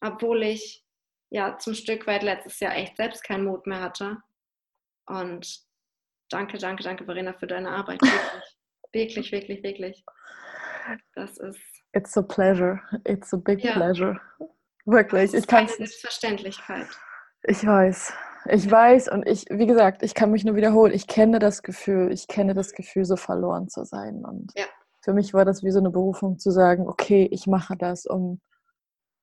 [0.00, 0.84] obwohl ich
[1.28, 4.18] ja zum Stück weit letztes Jahr echt selbst keinen Mut mehr hatte.
[5.06, 5.60] Und
[6.30, 8.00] danke, danke, danke, Verena, für deine Arbeit.
[8.00, 10.04] Wirklich, wirklich, wirklich, wirklich.
[11.14, 11.60] Das ist.
[11.92, 12.80] It's a pleasure.
[13.04, 13.72] It's a big ja.
[13.74, 14.18] pleasure.
[14.86, 15.32] Wirklich.
[15.32, 16.86] Das ist ich kann Selbstverständlichkeit.
[17.42, 18.14] Ich weiß.
[18.50, 20.92] Ich weiß und ich, wie gesagt, ich kann mich nur wiederholen.
[20.92, 24.24] Ich kenne das Gefühl, ich kenne das Gefühl, so verloren zu sein.
[24.24, 24.66] Und ja.
[25.02, 28.40] für mich war das wie so eine Berufung zu sagen, okay, ich mache das, um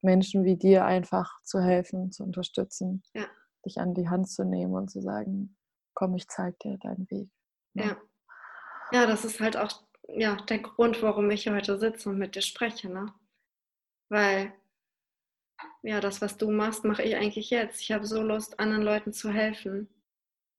[0.01, 3.25] Menschen wie dir einfach zu helfen, zu unterstützen, ja.
[3.65, 5.55] dich an die Hand zu nehmen und zu sagen,
[5.93, 7.29] komm, ich zeig dir deinen Weg.
[7.73, 7.85] Ja.
[7.85, 7.97] ja.
[8.91, 12.41] Ja, das ist halt auch ja, der Grund, warum ich heute sitze und mit dir
[12.41, 13.13] spreche, ne?
[14.09, 14.53] Weil
[15.81, 17.81] ja, das, was du machst, mache ich eigentlich jetzt.
[17.81, 19.89] Ich habe so Lust, anderen Leuten zu helfen,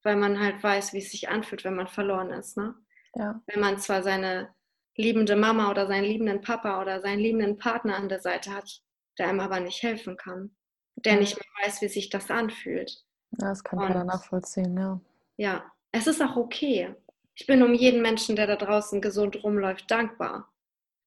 [0.03, 2.57] weil man halt weiß, wie es sich anfühlt, wenn man verloren ist.
[2.57, 2.75] Ne?
[3.15, 3.41] Ja.
[3.47, 4.53] Wenn man zwar seine
[4.95, 8.81] liebende Mama oder seinen liebenden Papa oder seinen liebenden Partner an der Seite hat,
[9.17, 10.55] der einem aber nicht helfen kann,
[10.95, 13.03] der nicht mehr weiß, wie sich das anfühlt.
[13.39, 14.99] Ja, das kann keiner nachvollziehen, ja.
[15.37, 16.95] Ja, es ist auch okay.
[17.33, 20.49] Ich bin um jeden Menschen, der da draußen gesund rumläuft, dankbar.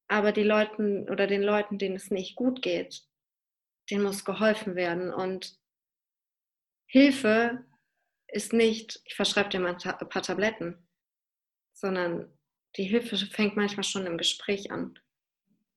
[0.08, 3.07] Aber die Leuten oder den Leuten, denen es nicht gut geht,
[3.90, 5.12] denen muss geholfen werden.
[5.12, 5.58] Und
[6.86, 7.64] Hilfe
[8.28, 10.86] ist nicht, ich verschreibe dir mal ein paar Tabletten,
[11.74, 12.32] sondern
[12.76, 14.98] die Hilfe fängt manchmal schon im Gespräch an.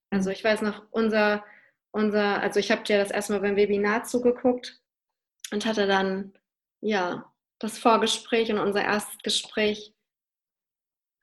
[0.09, 1.45] Also ich weiß noch, unser,
[1.91, 4.81] unser also ich habe dir das erstmal beim Webinar zugeguckt
[5.51, 6.37] und hatte dann,
[6.81, 9.93] ja, das Vorgespräch und unser erstes Gespräch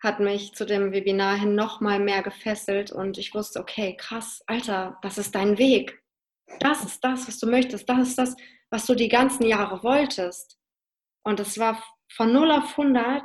[0.01, 4.43] hat mich zu dem Webinar hin noch mal mehr gefesselt und ich wusste, okay, krass,
[4.47, 6.01] Alter, das ist dein Weg
[6.61, 8.37] das ist das, was du möchtest, das ist das,
[8.71, 10.59] was du die ganzen Jahre wolltest.
[11.25, 11.83] Und es war
[12.13, 13.23] von 0 auf 100,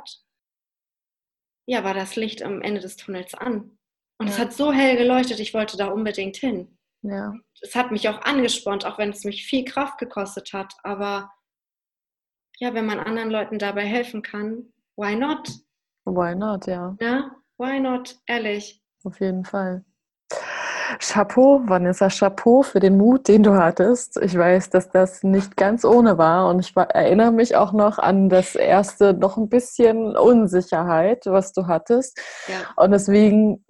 [1.66, 3.78] ja, war das Licht am Ende des Tunnels an.
[4.18, 4.32] Und ja.
[4.32, 6.78] es hat so hell geleuchtet, ich wollte da unbedingt hin.
[7.02, 7.34] Ja.
[7.60, 10.74] Es hat mich auch angespornt, auch wenn es mich viel Kraft gekostet hat.
[10.82, 11.30] Aber
[12.58, 15.48] ja, wenn man anderen Leuten dabei helfen kann, why not?
[16.04, 16.96] Why not, ja.
[17.00, 18.82] Ja, why not, ehrlich.
[19.04, 19.84] Auf jeden Fall.
[20.98, 24.18] Chapeau, Vanessa, Chapeau für den Mut, den du hattest.
[24.22, 28.28] Ich weiß, dass das nicht ganz ohne war und ich erinnere mich auch noch an
[28.28, 32.18] das erste, noch ein bisschen Unsicherheit, was du hattest.
[32.48, 32.82] Ja.
[32.82, 33.64] Und deswegen,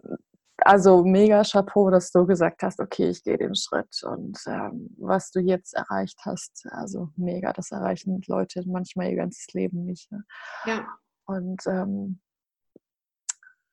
[0.59, 5.31] also mega Chapeau, dass du gesagt hast, okay, ich gehe den Schritt und ähm, was
[5.31, 10.11] du jetzt erreicht hast, also mega, das erreichen Leute manchmal ihr ganzes Leben nicht.
[10.11, 10.25] Ne?
[10.66, 10.87] Ja.
[11.27, 12.20] Und ähm,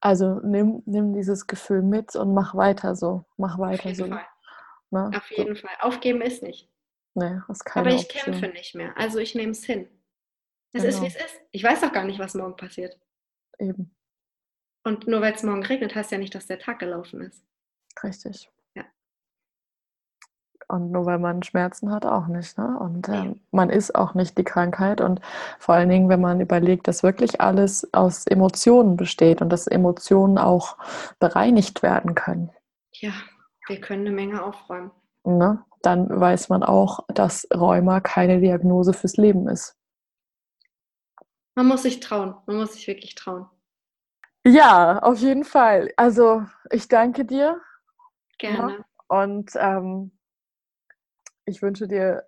[0.02, 3.26] also nimm, nimm dieses Gefühl mit und mach weiter so.
[3.38, 4.08] Mach weiter Auf so.
[4.08, 4.26] Fall.
[4.90, 5.12] Ne?
[5.16, 5.62] Auf jeden so.
[5.62, 5.78] Fall.
[5.80, 6.70] Aufgeben ist nicht.
[7.14, 8.34] Nee, ist keine Aber ich Option.
[8.34, 8.98] kämpfe nicht mehr.
[8.98, 9.88] Also ich nehme es hin.
[10.74, 10.96] Es genau.
[10.96, 11.42] ist, wie es ist.
[11.52, 12.98] Ich weiß auch gar nicht, was morgen passiert.
[13.60, 13.96] Eben.
[14.84, 17.46] Und nur weil es morgen regnet, heißt ja nicht, dass der Tag gelaufen ist.
[18.04, 18.50] Richtig.
[20.72, 22.58] Und nur weil man Schmerzen hat, auch nicht.
[22.58, 22.78] Ne?
[22.80, 25.02] Und äh, man ist auch nicht die Krankheit.
[25.02, 25.20] Und
[25.60, 30.38] vor allen Dingen, wenn man überlegt, dass wirklich alles aus Emotionen besteht und dass Emotionen
[30.38, 30.78] auch
[31.20, 32.52] bereinigt werden können.
[32.94, 33.12] Ja,
[33.68, 34.92] wir können eine Menge aufräumen.
[35.26, 35.64] Ne?
[35.82, 39.76] Dann weiß man auch, dass Rheuma keine Diagnose fürs Leben ist.
[41.56, 42.36] Man muss sich trauen.
[42.46, 43.48] Man muss sich wirklich trauen.
[44.46, 45.92] Ja, auf jeden Fall.
[45.98, 47.60] Also ich danke dir.
[48.38, 48.78] Gerne.
[48.78, 48.86] Ja.
[49.08, 50.12] Und ähm,
[51.46, 52.28] ich wünsche dir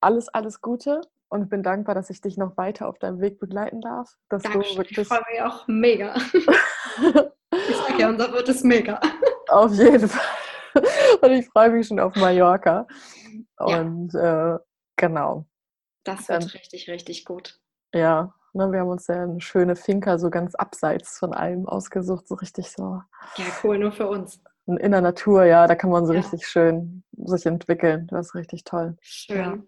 [0.00, 3.80] alles, alles Gute und bin dankbar, dass ich dich noch weiter auf deinem Weg begleiten
[3.80, 4.16] darf.
[4.28, 4.72] Dass Dankeschön.
[4.72, 6.14] Du wirklich ich freue mich auch mega.
[7.52, 9.00] ich sage ja, unser wird es mega.
[9.48, 10.22] Auf jeden Fall.
[11.22, 12.86] Und ich freue mich schon auf Mallorca.
[13.56, 14.54] Und ja.
[14.54, 14.58] äh,
[14.96, 15.46] genau.
[16.04, 17.58] Das wird Dann, richtig, richtig gut.
[17.92, 22.28] Ja, ne, wir haben uns ja eine schöne Finca so ganz abseits von allem ausgesucht,
[22.28, 23.02] so richtig so.
[23.36, 24.40] Ja, cool, nur für uns
[24.76, 26.20] in der Natur, ja, da kann man so ja.
[26.20, 28.06] richtig schön sich entwickeln.
[28.10, 28.96] Das ist richtig toll.
[29.00, 29.36] Schön.
[29.36, 29.58] Ja.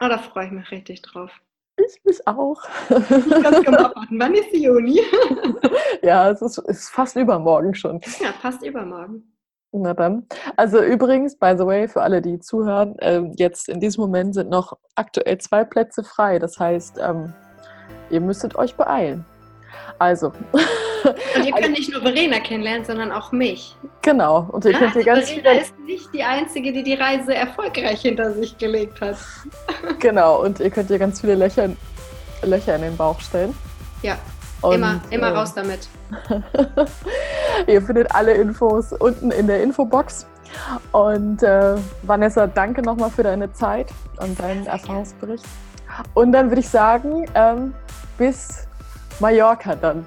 [0.00, 1.30] Oh, da freue ich mich richtig drauf.
[1.78, 2.62] Ich mich auch.
[2.88, 4.18] Ich kann kaum abwarten.
[4.18, 5.00] Wann ist die Juni?
[6.02, 8.00] ja, es ist, ist fast übermorgen schon.
[8.20, 9.36] Ja, fast übermorgen.
[9.72, 10.26] Na dann.
[10.56, 14.48] Also übrigens, by the way, für alle, die zuhören, äh, jetzt in diesem Moment sind
[14.48, 16.38] noch aktuell zwei Plätze frei.
[16.38, 17.34] Das heißt, ähm,
[18.08, 19.26] ihr müsstet euch beeilen.
[19.98, 20.32] Also.
[21.06, 23.76] Und ihr könnt nicht nur Verena kennenlernen, sondern auch mich.
[24.02, 24.48] Genau.
[24.50, 25.60] Und ihr ja, könnt also ganz Verena viele...
[25.62, 29.16] ist nicht die Einzige, die die Reise erfolgreich hinter sich gelegt hat.
[29.98, 30.42] Genau.
[30.42, 31.70] Und ihr könnt ihr ganz viele Löcher,
[32.42, 33.54] Löcher in den Bauch stellen.
[34.02, 34.16] Ja.
[34.62, 35.88] Und, immer, immer äh, raus damit.
[37.66, 40.26] ihr findet alle Infos unten in der Infobox.
[40.92, 43.88] Und äh, Vanessa, danke nochmal für deine Zeit
[44.18, 45.44] und deinen Erfahrungsbericht.
[46.14, 47.74] Und dann würde ich sagen, ähm,
[48.18, 48.66] bis
[49.20, 50.06] Mallorca dann.